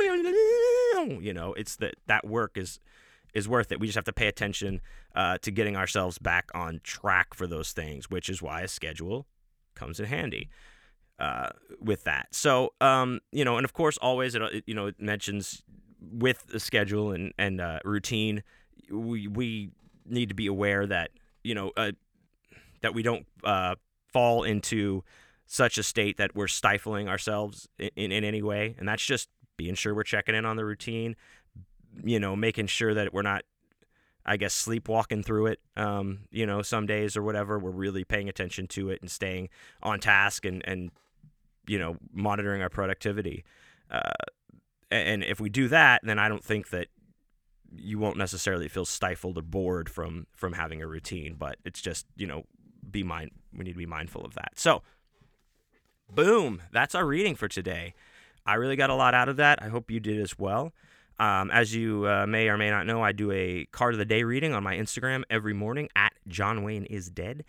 [1.20, 2.80] you know, it's that that work is
[3.34, 3.80] is worth it.
[3.80, 4.80] We just have to pay attention
[5.14, 9.26] uh, to getting ourselves back on track for those things, which is why a schedule
[9.74, 10.48] comes in handy
[11.18, 12.28] uh, with that.
[12.32, 15.62] So, um, you know, and of course, always it, you know it mentions
[16.00, 18.42] with the schedule and and uh, routine,
[18.90, 19.70] we we
[20.06, 21.10] need to be aware that
[21.42, 21.92] you know uh,
[22.82, 23.74] that we don't uh,
[24.12, 25.02] fall into
[25.48, 29.30] such a state that we're stifling ourselves in, in, in any way, and that's just
[29.56, 31.16] being sure we're checking in on the routine,
[32.04, 33.42] you know, making sure that we're not,
[34.24, 35.60] I guess, sleepwalking through it.
[35.74, 39.48] Um, you know, some days or whatever, we're really paying attention to it and staying
[39.82, 40.90] on task and and
[41.66, 43.42] you know monitoring our productivity.
[43.90, 44.12] Uh,
[44.90, 46.88] and if we do that, then I don't think that
[47.74, 51.36] you won't necessarily feel stifled or bored from from having a routine.
[51.38, 52.44] But it's just you know
[52.90, 54.52] be mind we need to be mindful of that.
[54.56, 54.82] So,
[56.10, 57.94] boom, that's our reading for today.
[58.46, 59.62] I really got a lot out of that.
[59.62, 60.72] I hope you did as well.
[61.18, 64.04] Um, as you uh, may or may not know, I do a card of the
[64.04, 67.44] day reading on my Instagram every morning at John Wayne is dead,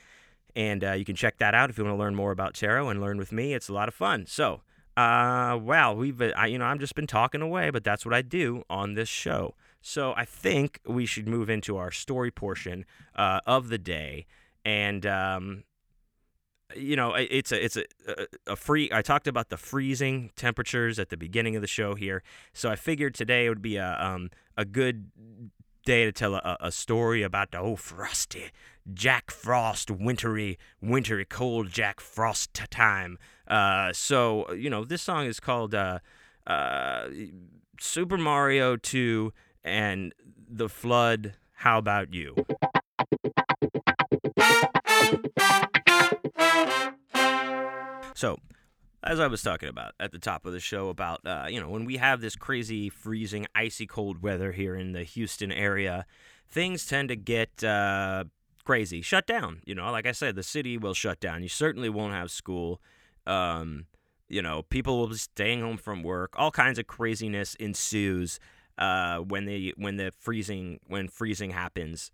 [0.55, 2.89] and uh, you can check that out if you want to learn more about tarot
[2.89, 3.53] and learn with me.
[3.53, 4.26] It's a lot of fun.
[4.26, 4.62] So,
[4.97, 8.24] uh, wow, we've I, you know I'm just been talking away, but that's what I
[8.24, 9.53] do on this show.
[9.82, 12.86] So I think we should move into our story portion
[13.16, 14.26] uh, of the day,
[14.66, 15.64] and um,
[16.76, 17.86] you know, it's a it's a,
[18.47, 18.89] a free.
[18.91, 22.76] I talked about the freezing temperatures at the beginning of the show here, so I
[22.76, 25.11] figured today would be a um a good
[25.86, 28.51] day to tell a, a story about the old frosty
[28.93, 33.17] Jack Frost wintry wintry cold Jack Frost time.
[33.47, 35.99] Uh, so you know, this song is called uh,
[36.45, 37.07] uh,
[37.80, 40.13] Super Mario Two and
[40.47, 41.34] the Flood.
[41.53, 42.36] How about you?
[48.20, 48.38] So,
[49.01, 51.70] as I was talking about at the top of the show, about uh, you know
[51.70, 56.05] when we have this crazy, freezing, icy cold weather here in the Houston area,
[56.49, 58.26] things tend to get uh,
[58.65, 59.61] crazy, shut down.
[59.65, 61.43] You know, like I said, the city will shut down.
[61.43, 62.82] You certainly won't have school.
[63.26, 63.86] Um,
[64.28, 66.34] you know, people will be staying home from work.
[66.36, 68.38] All kinds of craziness ensues.
[68.78, 72.11] uh, when the when the freezing when freezing happens.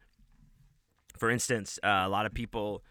[1.17, 2.83] For instance, uh, a lot of people,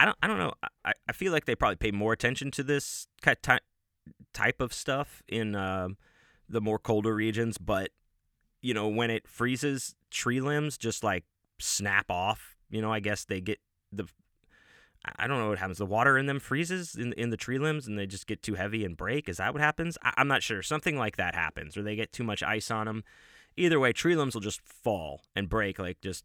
[0.00, 0.54] I don't I don't know.
[0.82, 3.06] I, I feel like they probably pay more attention to this
[4.32, 5.88] type of stuff in uh,
[6.48, 7.90] the more colder regions, but
[8.62, 11.24] you know when it freezes, tree limbs just like
[11.58, 12.56] snap off.
[12.70, 13.60] You know, I guess they get
[13.92, 14.08] the
[15.18, 15.76] I don't know what happens.
[15.76, 18.54] The water in them freezes in in the tree limbs, and they just get too
[18.54, 19.28] heavy and break.
[19.28, 19.98] Is that what happens?
[20.02, 20.62] I, am not sure.
[20.62, 23.04] Something like that happens, or they get too much ice on them.
[23.54, 26.24] Either way, tree limbs will just fall and break like just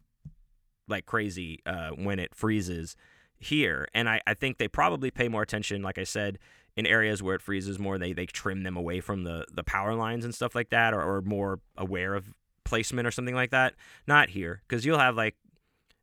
[0.87, 2.95] like crazy uh, when it freezes
[3.39, 3.87] here.
[3.93, 6.39] And I, I think they probably pay more attention, like I said,
[6.75, 7.97] in areas where it freezes more.
[7.97, 11.01] They they trim them away from the the power lines and stuff like that, or,
[11.01, 12.33] or more aware of
[12.63, 13.75] placement or something like that.
[14.07, 15.35] Not here, because you'll have like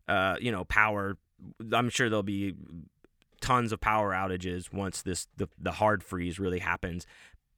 [0.09, 1.17] uh, you know power
[1.73, 2.55] I'm sure there'll be
[3.41, 7.07] tons of power outages once this the, the hard freeze really happens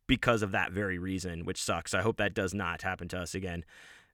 [0.06, 1.94] because of that very reason, which sucks.
[1.94, 3.64] I hope that does not happen to us again.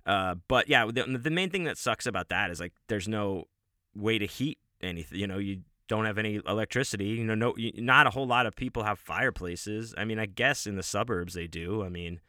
[0.06, 3.46] Uh, but yeah, the, the main thing that sucks about that is like there's no
[3.94, 5.18] way to heat anything.
[5.18, 7.06] You know, you don't have any electricity.
[7.06, 9.94] You know, no, not a whole lot of people have fireplaces.
[9.96, 11.82] I mean, I guess in the suburbs they do.
[11.82, 12.20] I mean,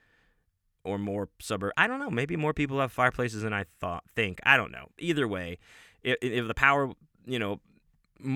[0.83, 1.73] or more suburb.
[1.77, 2.09] I don't know.
[2.09, 4.03] Maybe more people have fireplaces than I thought.
[4.15, 4.39] Think.
[4.43, 4.87] I don't know.
[4.97, 5.59] Either way,
[6.03, 6.91] if, if the power
[7.25, 7.59] you know,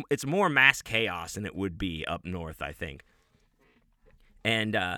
[0.09, 3.03] it's more mass chaos than it would be up north, I think.
[4.43, 4.97] And uh,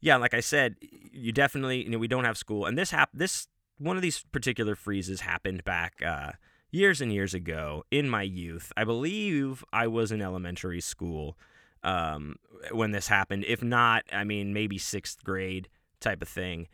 [0.00, 0.76] yeah, like I said,
[1.12, 3.48] you definitely, you know, we don't have school, and this hap- this
[3.78, 6.32] one of these particular freezes happened back uh,
[6.70, 8.72] years and years ago in my youth.
[8.76, 11.38] I believe I was in elementary school
[11.82, 12.36] um,
[12.72, 13.44] when this happened.
[13.46, 15.68] If not, I mean, maybe sixth grade
[16.00, 16.68] type of thing.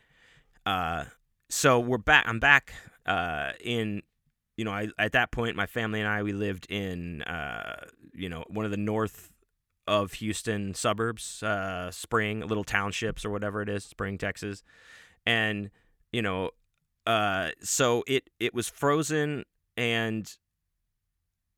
[0.66, 1.04] Uh,
[1.48, 2.24] so we're back.
[2.26, 2.72] I'm back
[3.06, 4.02] uh, in
[4.56, 8.28] you know, I at that point, my family and I we lived in, uh, you
[8.28, 9.30] know, one of the north
[9.86, 14.62] of Houston suburbs, uh, Spring, little townships or whatever it is, Spring, Texas,
[15.26, 15.70] and
[16.12, 16.50] you know,
[17.06, 19.44] uh, so it it was frozen
[19.76, 20.30] and.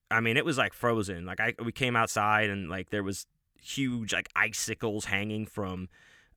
[0.09, 1.27] I mean, it was like frozen.
[1.27, 3.27] Like I, we came outside and like there was
[3.61, 5.89] huge like icicles hanging from,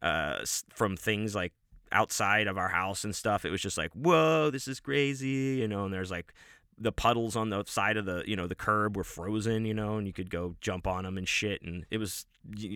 [0.01, 0.39] uh,
[0.73, 1.53] from things like
[1.91, 3.45] outside of our house and stuff.
[3.45, 5.85] It was just like, whoa, this is crazy, you know.
[5.85, 6.33] And there's like
[6.77, 9.97] the puddles on the side of the you know the curb were frozen, you know,
[9.97, 11.61] and you could go jump on them and shit.
[11.61, 12.25] And it was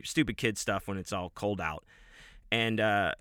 [0.03, 1.83] stupid kid stuff when it's all cold out.
[2.51, 3.13] And uh,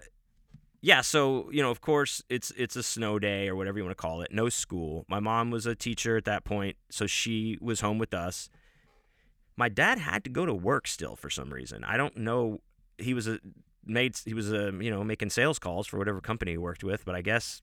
[0.83, 3.97] yeah, so you know, of course, it's it's a snow day or whatever you want
[3.97, 4.33] to call it.
[4.33, 5.05] No school.
[5.09, 8.51] My mom was a teacher at that point, so she was home with us.
[9.57, 11.85] My dad had to go to work still for some reason.
[11.85, 12.61] I don't know.
[12.99, 13.39] He was a
[13.85, 17.05] made he was a you know making sales calls for whatever company he worked with,
[17.05, 17.62] but I guess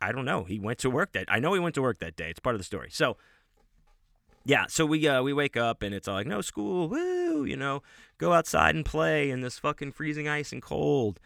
[0.00, 0.44] I don't know.
[0.44, 1.26] He went to work that.
[1.28, 2.30] I know he went to work that day.
[2.30, 2.90] It's part of the story.
[2.92, 3.16] So
[4.44, 7.56] yeah, so we uh, we wake up and it's all like no school, woo, you
[7.56, 7.82] know,
[8.16, 11.18] go outside and play in this fucking freezing ice and cold,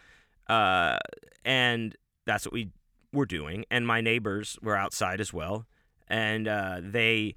[0.51, 0.99] uh,
[1.45, 1.97] and
[2.27, 2.71] that's what we
[3.13, 3.65] were doing.
[3.71, 5.67] And my neighbors were outside as well,
[6.09, 7.37] and uh, they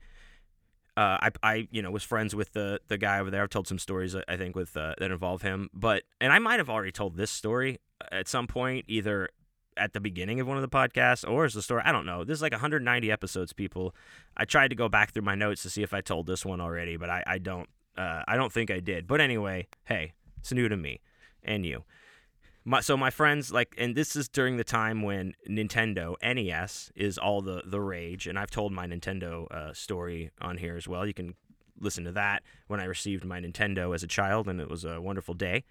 [0.96, 3.44] uh, I, I, you know, was friends with the the guy over there.
[3.44, 5.70] I've told some stories, I think, with uh, that involve him.
[5.74, 7.80] But and I might have already told this story
[8.12, 9.30] at some point, either
[9.76, 11.82] at the beginning of one of the podcasts or is the story.
[11.84, 12.24] I don't know.
[12.24, 13.96] This is like 190 episodes, people.
[14.38, 16.62] I tried to go back through my notes to see if I told this one
[16.62, 17.70] already, but I, I don't.
[17.98, 19.08] Uh, I don't think I did.
[19.08, 21.00] But anyway, hey, it's new to me
[21.44, 21.84] and you.
[22.66, 27.18] My, so my friends like and this is during the time when Nintendo NES is
[27.18, 31.06] all the the rage and I've told my Nintendo uh, story on here as well.
[31.06, 31.36] You can
[31.80, 35.02] listen to that when I received my Nintendo as a child and it was a
[35.02, 35.66] wonderful day.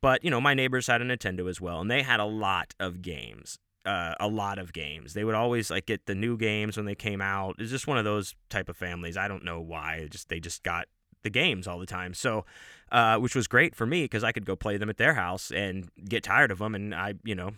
[0.00, 2.74] But you know, my neighbors had a Nintendo as well and they had a lot
[2.80, 3.58] of games.
[3.84, 5.12] Uh, a lot of games.
[5.12, 7.56] They would always like get the new games when they came out.
[7.58, 9.18] It's just one of those type of families.
[9.18, 10.08] I don't know why.
[10.10, 10.86] just they just got
[11.24, 12.14] the games all the time.
[12.14, 12.44] So,
[12.92, 15.50] uh, which was great for me because I could go play them at their house
[15.50, 17.50] and get tired of them, and I, you know,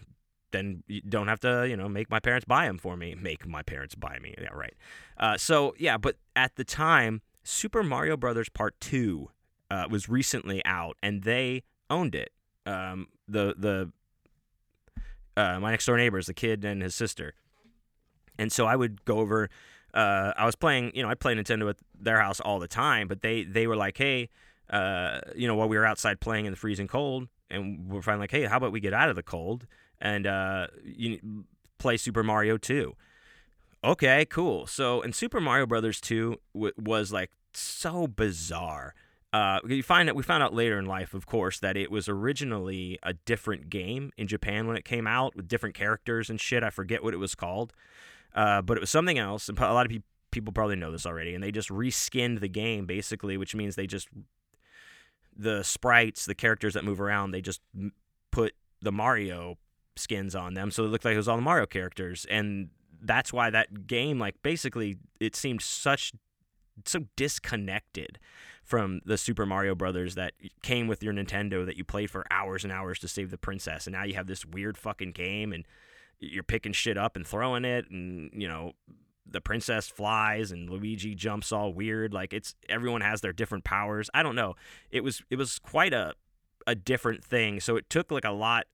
[0.53, 3.15] then don't have to, you know, make my parents buy them for me.
[3.15, 4.35] Make my parents buy me.
[4.41, 4.75] Yeah, right.
[5.19, 9.31] Uh, so yeah, but at the time, Super Mario Brothers Part Two
[9.71, 12.31] uh, was recently out, and they owned it.
[12.65, 13.93] Um, the the
[15.37, 17.35] uh, my next door neighbors, the kid and his sister,
[18.39, 19.51] and so I would go over
[19.97, 23.09] uh, I was playing, you know, I play Nintendo at their house all the time,
[23.09, 24.29] but they they were like, hey,
[24.71, 28.25] uh, you know, while we were outside playing in the freezing cold, and we're finally
[28.25, 29.67] like, hey, how about we get out of the cold
[30.01, 31.45] and uh, you
[31.79, 32.95] play Super Mario 2?
[33.85, 34.67] Okay, cool.
[34.67, 38.95] So, and Super Mario Brothers 2 w- was like so bizarre.
[39.33, 42.09] Uh, you find out we found out later in life, of course, that it was
[42.09, 46.63] originally a different game in Japan when it came out with different characters and shit.
[46.63, 47.73] I forget what it was called.
[48.37, 49.49] Uh, but it was something else.
[49.49, 51.35] And a lot of pe- people probably know this already.
[51.35, 54.09] And they just reskinned the game basically, which means they just
[55.37, 57.61] the sprites, the characters that move around, they just
[58.31, 59.59] put the Mario
[59.97, 62.69] skins on them, so it looked like it was all the Mario characters, and
[63.03, 66.13] that's why that game, like, basically, it seemed such
[66.85, 68.19] so disconnected
[68.63, 72.65] from the Super Mario Brothers that came with your Nintendo that you played for hours
[72.65, 75.67] and hours to save the princess, and now you have this weird fucking game and
[76.21, 78.73] you're picking shit up and throwing it, and you know
[79.29, 82.15] the princess flies and Luigi jumps all weird.
[82.15, 84.09] Like it's everyone has their different powers.
[84.15, 84.55] I don't know.
[84.91, 86.15] It was it was quite a
[86.67, 87.61] a different thing.
[87.61, 88.67] So it took like a lot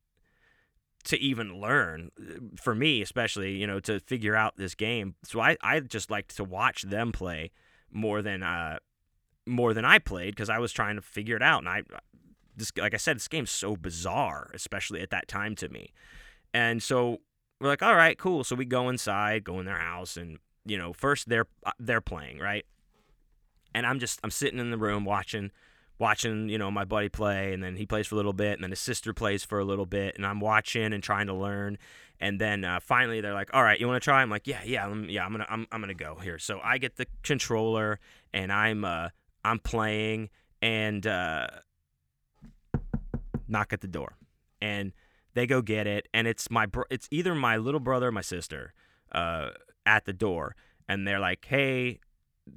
[1.04, 2.10] to even learn
[2.56, 6.36] for me especially you know to figure out this game so i i just liked
[6.36, 7.50] to watch them play
[7.90, 8.78] more than uh
[9.46, 11.82] more than i played because i was trying to figure it out and i
[12.56, 15.92] this like i said this game's so bizarre especially at that time to me
[16.54, 17.18] and so
[17.62, 20.76] we're like all right cool so we go inside go in their house and you
[20.76, 21.46] know first they're
[21.78, 22.66] they're playing right
[23.74, 25.50] and i'm just i'm sitting in the room watching
[26.02, 28.64] watching, you know, my buddy play, and then he plays for a little bit, and
[28.64, 31.78] then his sister plays for a little bit, and I'm watching and trying to learn,
[32.20, 34.62] and then uh, finally they're like, "All right, you want to try?" I'm like, "Yeah,
[34.64, 38.00] yeah, I'm, yeah, I'm gonna, I'm, I'm gonna go here." So I get the controller,
[38.34, 39.10] and I'm, uh,
[39.44, 41.46] I'm playing, and uh,
[43.48, 44.16] knock at the door,
[44.60, 44.92] and
[45.34, 48.20] they go get it, and it's my, bro- it's either my little brother or my
[48.20, 48.72] sister,
[49.12, 49.50] uh,
[49.84, 50.56] at the door,
[50.88, 52.00] and they're like, "Hey."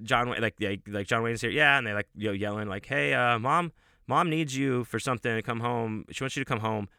[0.01, 2.67] John Wayne, like like, like John Wayne's here, yeah, and they like you know yelling
[2.67, 3.71] like, "Hey, uh, mom,
[4.07, 6.05] mom needs you for something come home.
[6.09, 6.89] She wants you to come home."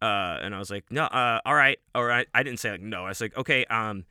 [0.00, 2.80] Uh, and I was like, "No, uh, all right, all right." I didn't say like
[2.80, 3.04] no.
[3.04, 4.06] I was like, "Okay, um,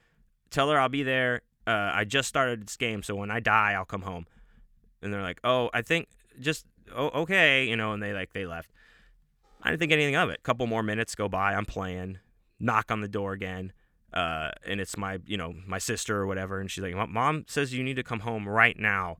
[0.51, 1.41] tell her I'll be there.
[1.65, 4.27] Uh, I just started this game, so when I die, I'll come home."
[5.01, 6.07] And they're like, "Oh, I think
[6.39, 8.71] just oh, okay, you know." And they like they left.
[9.61, 10.39] I didn't think anything of it.
[10.39, 11.53] A couple more minutes go by.
[11.53, 12.19] I'm playing.
[12.59, 13.73] Knock on the door again
[14.13, 17.73] uh, and it's my you know my sister or whatever, and she's like, "Mom says
[17.73, 19.17] you need to come home right now,"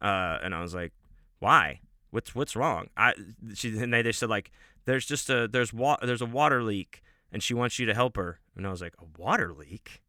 [0.00, 0.92] uh, and I was like,
[1.40, 1.80] "Why?
[2.10, 3.14] What's what's wrong?" I
[3.54, 4.50] she and they just said like,
[4.84, 8.16] "There's just a there's wa- there's a water leak, and she wants you to help
[8.16, 10.02] her," and I was like, "A water leak?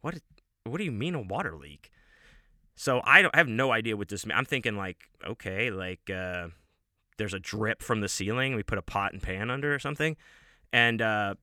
[0.00, 0.18] What?
[0.64, 1.90] What do you mean a water leak?"
[2.74, 4.36] So I don't I have no idea what this means.
[4.36, 6.48] I'm thinking like, okay, like uh,
[7.18, 8.54] there's a drip from the ceiling.
[8.54, 10.16] We put a pot and pan under or something,
[10.72, 11.34] and uh,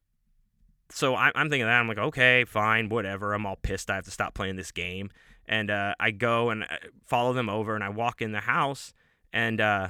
[0.90, 3.34] so I, am thinking that I'm like, okay, fine, whatever.
[3.34, 3.90] I'm all pissed.
[3.90, 5.10] I have to stop playing this game,
[5.48, 8.94] and uh, I go and uh, follow them over, and I walk in the house,
[9.32, 9.90] and uh,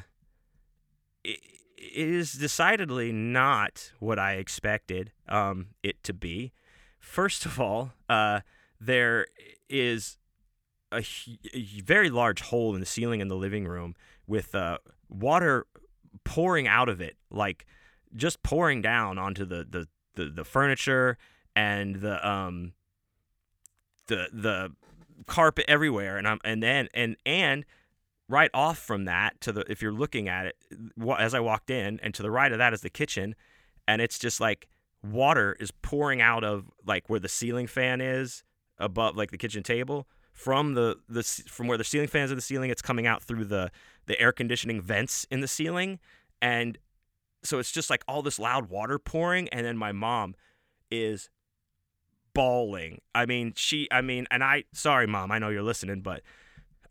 [1.23, 1.39] it,
[1.77, 6.53] it is decidedly not what I expected um, it to be.
[6.99, 8.41] First of all, uh,
[8.79, 9.27] there
[9.69, 10.17] is
[10.91, 11.03] a,
[11.53, 14.77] a, very large hole in the ceiling in the living room with uh,
[15.13, 15.65] water
[16.23, 17.65] pouring out of it, like
[18.15, 21.17] just pouring down onto the, the the the furniture
[21.55, 22.73] and the um
[24.07, 24.71] the the
[25.25, 26.17] carpet everywhere.
[26.17, 27.65] And I'm and then and and
[28.29, 30.55] right off from that to the if you're looking at it
[31.17, 33.35] as I walked in and to the right of that is the kitchen.
[33.87, 34.67] And it's just like
[35.03, 38.43] water is pouring out of like where the ceiling fan is
[38.77, 42.41] above like the kitchen table from the the from where the ceiling fans are the
[42.41, 42.69] ceiling.
[42.69, 43.71] It's coming out through the
[44.05, 45.99] the air conditioning vents in the ceiling
[46.41, 46.77] and
[47.43, 50.35] so it's just like all this loud water pouring and then my mom
[50.89, 51.29] is
[52.33, 52.99] bawling.
[53.13, 56.21] I mean she i mean and i sorry mom i know you're listening but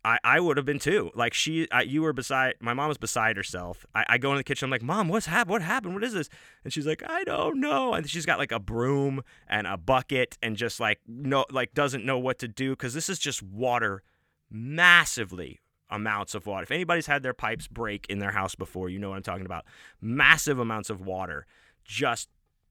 [0.05, 1.11] i i would have been too.
[1.15, 3.85] Like she I, you were beside my mom was beside herself.
[3.93, 5.95] I, I go in the kitchen i'm like mom what's happened what happened?
[5.95, 6.29] What is this?
[6.63, 7.93] And she's like i don't know.
[7.93, 12.05] And she's got like a broom and a bucket and just like no like doesn't
[12.05, 14.01] know what to do because this is just water
[14.49, 15.59] massively
[15.93, 16.63] amounts of water.
[16.63, 19.45] If anybody's had their pipes break in their house before, you know what I'm talking
[19.45, 19.65] about.
[20.01, 21.45] Massive amounts of water
[21.85, 22.29] just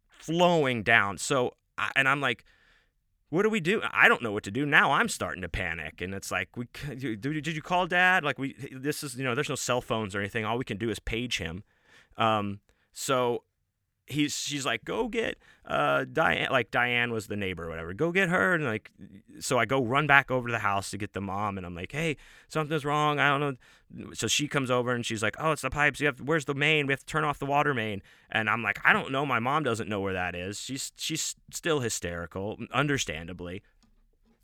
[0.09, 1.19] flowing down.
[1.19, 1.55] So,
[1.97, 2.45] and I'm like,
[3.31, 3.81] what do we do?
[3.93, 4.67] I don't know what to do.
[4.67, 6.67] Now I'm starting to panic, and it's like, we
[6.99, 8.25] did you call dad?
[8.25, 10.45] Like we, this is you know, there's no cell phones or anything.
[10.45, 11.65] All we can do is page him.
[12.19, 12.61] Um,
[12.93, 13.45] so
[14.13, 18.13] he's she's like go get uh Diane like Diane was the neighbor or whatever go
[18.13, 18.91] get her and like
[19.41, 21.75] so I go run back over to the house to get the mom and I'm
[21.75, 22.17] like hey
[22.49, 23.41] something's wrong I don't
[23.91, 24.13] know.
[24.15, 26.55] So she comes over and she's like oh it's the pipes you have where's the
[26.55, 28.03] main we have to turn off the water main.
[28.31, 31.37] And I'm like I don't know my mom doesn't know where that is she's she's
[31.53, 33.63] still hysterical understandably.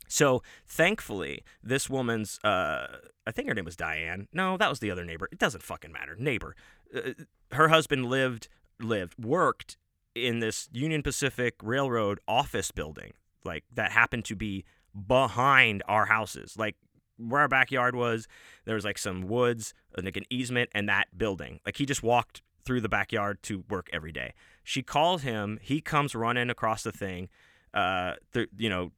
[0.07, 2.87] So thankfully this woman's uh
[3.27, 5.91] I think her name was Diane no that was the other neighbor it doesn't fucking
[5.91, 6.55] matter neighbor
[6.95, 7.11] uh,
[7.51, 8.47] her husband lived
[8.79, 9.77] lived worked
[10.15, 13.13] in this Union Pacific Railroad office building,
[13.43, 14.65] like that happened to be
[15.07, 16.55] behind our houses.
[16.57, 16.75] Like
[17.17, 18.27] where our backyard was,
[18.65, 21.59] there was like some woods, like an easement, and that building.
[21.65, 24.33] Like he just walked through the backyard to work every day.
[24.63, 25.59] She called him.
[25.61, 27.29] He comes running across the thing,
[27.73, 28.91] uh, th- you know,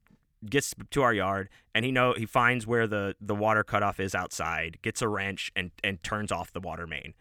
[0.49, 4.15] gets to our yard, and he know he finds where the the water cutoff is
[4.15, 7.13] outside, gets a wrench, and and turns off the water main.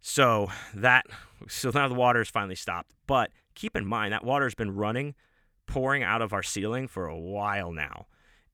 [0.00, 1.06] So that
[1.48, 2.92] so now the water finally stopped.
[3.06, 5.14] But keep in mind that water's been running,
[5.66, 8.06] pouring out of our ceiling for a while now,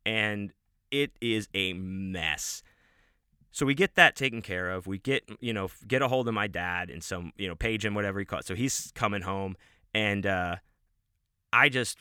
[0.04, 0.52] and
[0.90, 2.62] it is a mess.
[3.50, 4.86] So we get that taken care of.
[4.86, 7.84] We get you know get a hold of my dad and some you know page
[7.84, 8.46] him whatever he calls.
[8.46, 9.56] So he's coming home,
[9.94, 10.56] and uh,
[11.52, 11.98] I just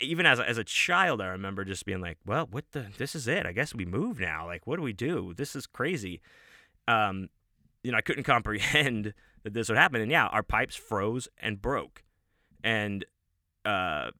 [0.00, 2.86] even as a, as a child, I remember just being like, "Well, what the?
[2.96, 3.46] This is it.
[3.46, 4.46] I guess we move now.
[4.46, 5.34] Like, what do we do?
[5.36, 6.20] This is crazy."
[6.86, 7.28] Um,
[7.88, 9.14] you know, I couldn't comprehend
[9.44, 10.02] that this would happen.
[10.02, 12.04] And yeah, our pipes froze and broke,
[12.62, 13.06] and
[13.64, 14.10] uh,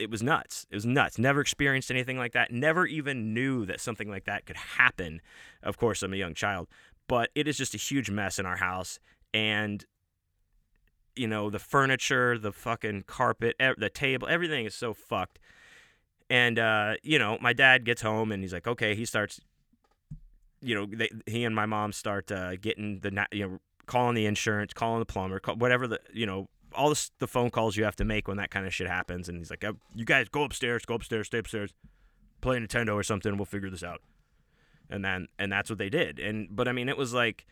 [0.00, 0.66] it was nuts.
[0.68, 1.16] It was nuts.
[1.16, 2.50] Never experienced anything like that.
[2.50, 5.20] Never even knew that something like that could happen.
[5.62, 6.66] Of course, I'm a young child,
[7.06, 8.98] but it is just a huge mess in our house,
[9.32, 9.86] and
[11.14, 15.38] you know, the furniture, the fucking carpet, the table, everything is so fucked.
[16.28, 19.40] And uh, you know, my dad gets home and he's like, okay, he starts,
[20.60, 24.26] you know, they, he and my mom start uh, getting the, you know, calling the
[24.26, 27.84] insurance, calling the plumber, call, whatever the, you know, all the, the phone calls you
[27.84, 29.28] have to make when that kind of shit happens.
[29.28, 31.72] And he's like, oh, you guys go upstairs, go upstairs, stay upstairs,
[32.40, 33.36] play Nintendo or something.
[33.36, 34.00] We'll figure this out.
[34.88, 36.18] And then, and that's what they did.
[36.18, 37.46] And, but I mean, it was like,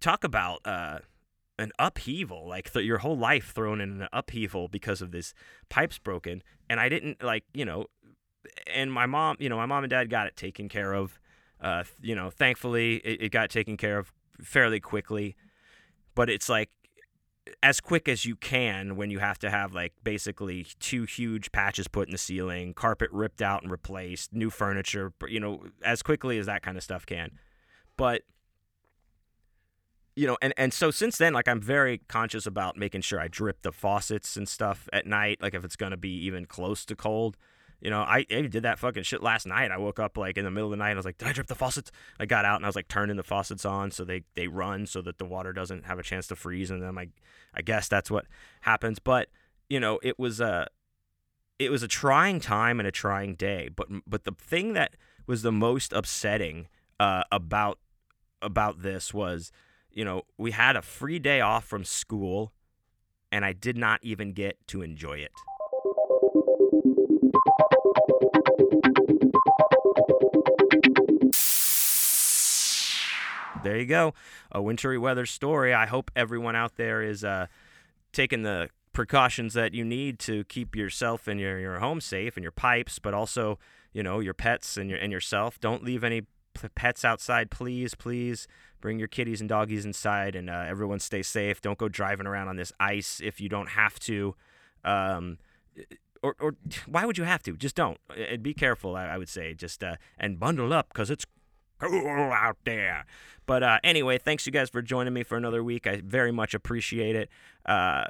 [0.00, 0.98] talk about, uh,
[1.58, 5.34] an upheaval, like th- your whole life thrown in an upheaval because of this
[5.68, 6.42] pipes broken.
[6.68, 7.86] And I didn't like, you know,
[8.72, 11.20] and my mom, you know, my mom and dad got it taken care of.
[11.64, 14.12] Uh, you know, thankfully it, it got taken care of
[14.42, 15.34] fairly quickly.
[16.14, 16.70] But it's like
[17.62, 21.88] as quick as you can when you have to have like basically two huge patches
[21.88, 26.38] put in the ceiling, carpet ripped out and replaced, new furniture, you know, as quickly
[26.38, 27.30] as that kind of stuff can.
[27.96, 28.22] But
[30.16, 33.28] you know, and, and so since then, like I'm very conscious about making sure I
[33.28, 36.94] drip the faucets and stuff at night, like if it's gonna be even close to
[36.94, 37.38] cold.
[37.84, 39.70] You know, I, I did that fucking shit last night.
[39.70, 40.90] I woke up like in the middle of the night.
[40.90, 42.76] And I was like, "Did I drip the faucets?" I got out and I was
[42.76, 45.98] like turning the faucets on so they, they run so that the water doesn't have
[45.98, 46.70] a chance to freeze.
[46.70, 47.08] And then I
[47.52, 48.24] I guess that's what
[48.62, 48.98] happens.
[49.00, 49.28] But
[49.68, 50.66] you know, it was a
[51.58, 53.68] it was a trying time and a trying day.
[53.68, 56.68] But but the thing that was the most upsetting
[56.98, 57.78] uh, about
[58.40, 59.52] about this was
[59.90, 62.52] you know, we had a free day off from school
[63.30, 65.32] and I did not even get to enjoy it.
[73.64, 74.14] There you go.
[74.52, 75.74] A wintry weather story.
[75.74, 77.46] I hope everyone out there is uh,
[78.12, 82.42] taking the precautions that you need to keep yourself and your, your home safe and
[82.42, 83.58] your pipes, but also,
[83.92, 85.58] you know, your pets and your and yourself.
[85.60, 86.22] Don't leave any
[86.74, 88.46] pets outside, please, please.
[88.80, 91.60] Bring your kitties and doggies inside, and uh, everyone stay safe.
[91.62, 94.34] Don't go driving around on this ice if you don't have to.
[94.84, 95.38] Um,
[96.22, 96.54] or, or
[96.86, 97.56] why would you have to?
[97.56, 97.98] Just don't.
[98.16, 98.94] And be careful.
[98.94, 101.24] I, I would say just uh, and bundle up because it's
[101.80, 103.04] cool out there.
[103.46, 105.86] But uh, anyway, thanks you guys for joining me for another week.
[105.86, 107.28] I very much appreciate it.
[107.66, 108.04] Uh,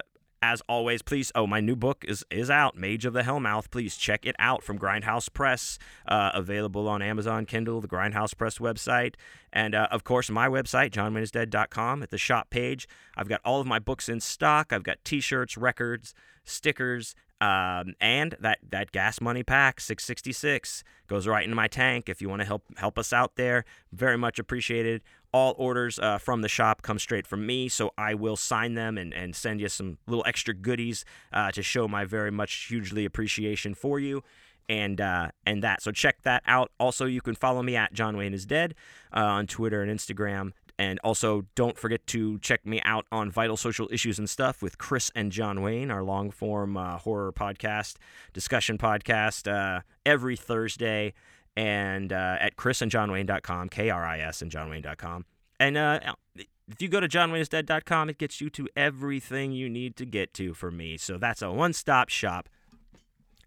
[0.45, 1.33] as always, please.
[1.35, 3.71] Oh, my new book is is out, Mage of the Hellmouth.
[3.71, 8.59] Please check it out from Grindhouse Press, uh, available on Amazon Kindle, the Grindhouse Press
[8.59, 9.15] website,
[9.53, 12.03] and uh, of course my website, johnwayneisdead.com.
[12.03, 12.87] At the shop page,
[13.17, 14.71] I've got all of my books in stock.
[14.71, 17.15] I've got T-shirts, records, stickers,
[17.45, 22.09] um, and that that gas money pack 666 goes right into my tank.
[22.09, 26.17] If you want to help help us out there, very much appreciated all orders uh,
[26.17, 29.61] from the shop come straight from me, so I will sign them and, and send
[29.61, 31.05] you some little extra goodies
[31.35, 34.23] uh, to show my very much hugely appreciation for you.
[34.67, 36.71] And uh, and that so check that out.
[36.81, 38.75] Also, you can follow me at John Wayne is dead
[39.15, 40.53] uh, on Twitter and Instagram.
[40.79, 44.77] And also, don't forget to check me out on Vital Social Issues and Stuff with
[44.77, 47.95] Kris and John Wayne, our long form uh, horror podcast,
[48.33, 51.15] discussion podcast, uh, every Thursday
[51.57, 55.25] and uh, at krisandjohnwayne.com, K R I S and johnwayne.com.
[55.61, 56.01] And uh,
[56.37, 60.55] if you go to johnwayneisdead.com, it gets you to everything you need to get to
[60.55, 60.97] for me.
[60.97, 62.49] So that's a one stop shop.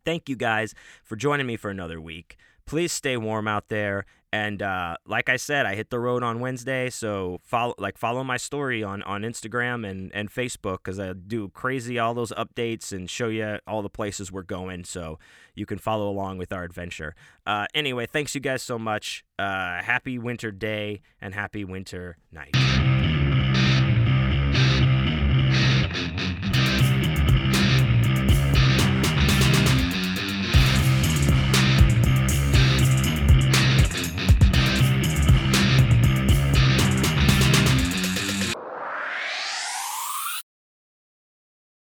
[0.05, 0.73] Thank you guys
[1.03, 2.37] for joining me for another week.
[2.65, 4.05] Please stay warm out there
[4.37, 8.23] and uh, like I said, I hit the road on Wednesday, so follow like follow
[8.23, 12.91] my story on, on Instagram and, and Facebook because I do crazy all those updates
[12.91, 15.17] and show you all the places we're going, so
[15.55, 17.15] you can follow along with our adventure.
[17.47, 19.25] Uh, anyway, thanks you guys so much.
[19.39, 22.55] Uh, happy winter day and happy winter night.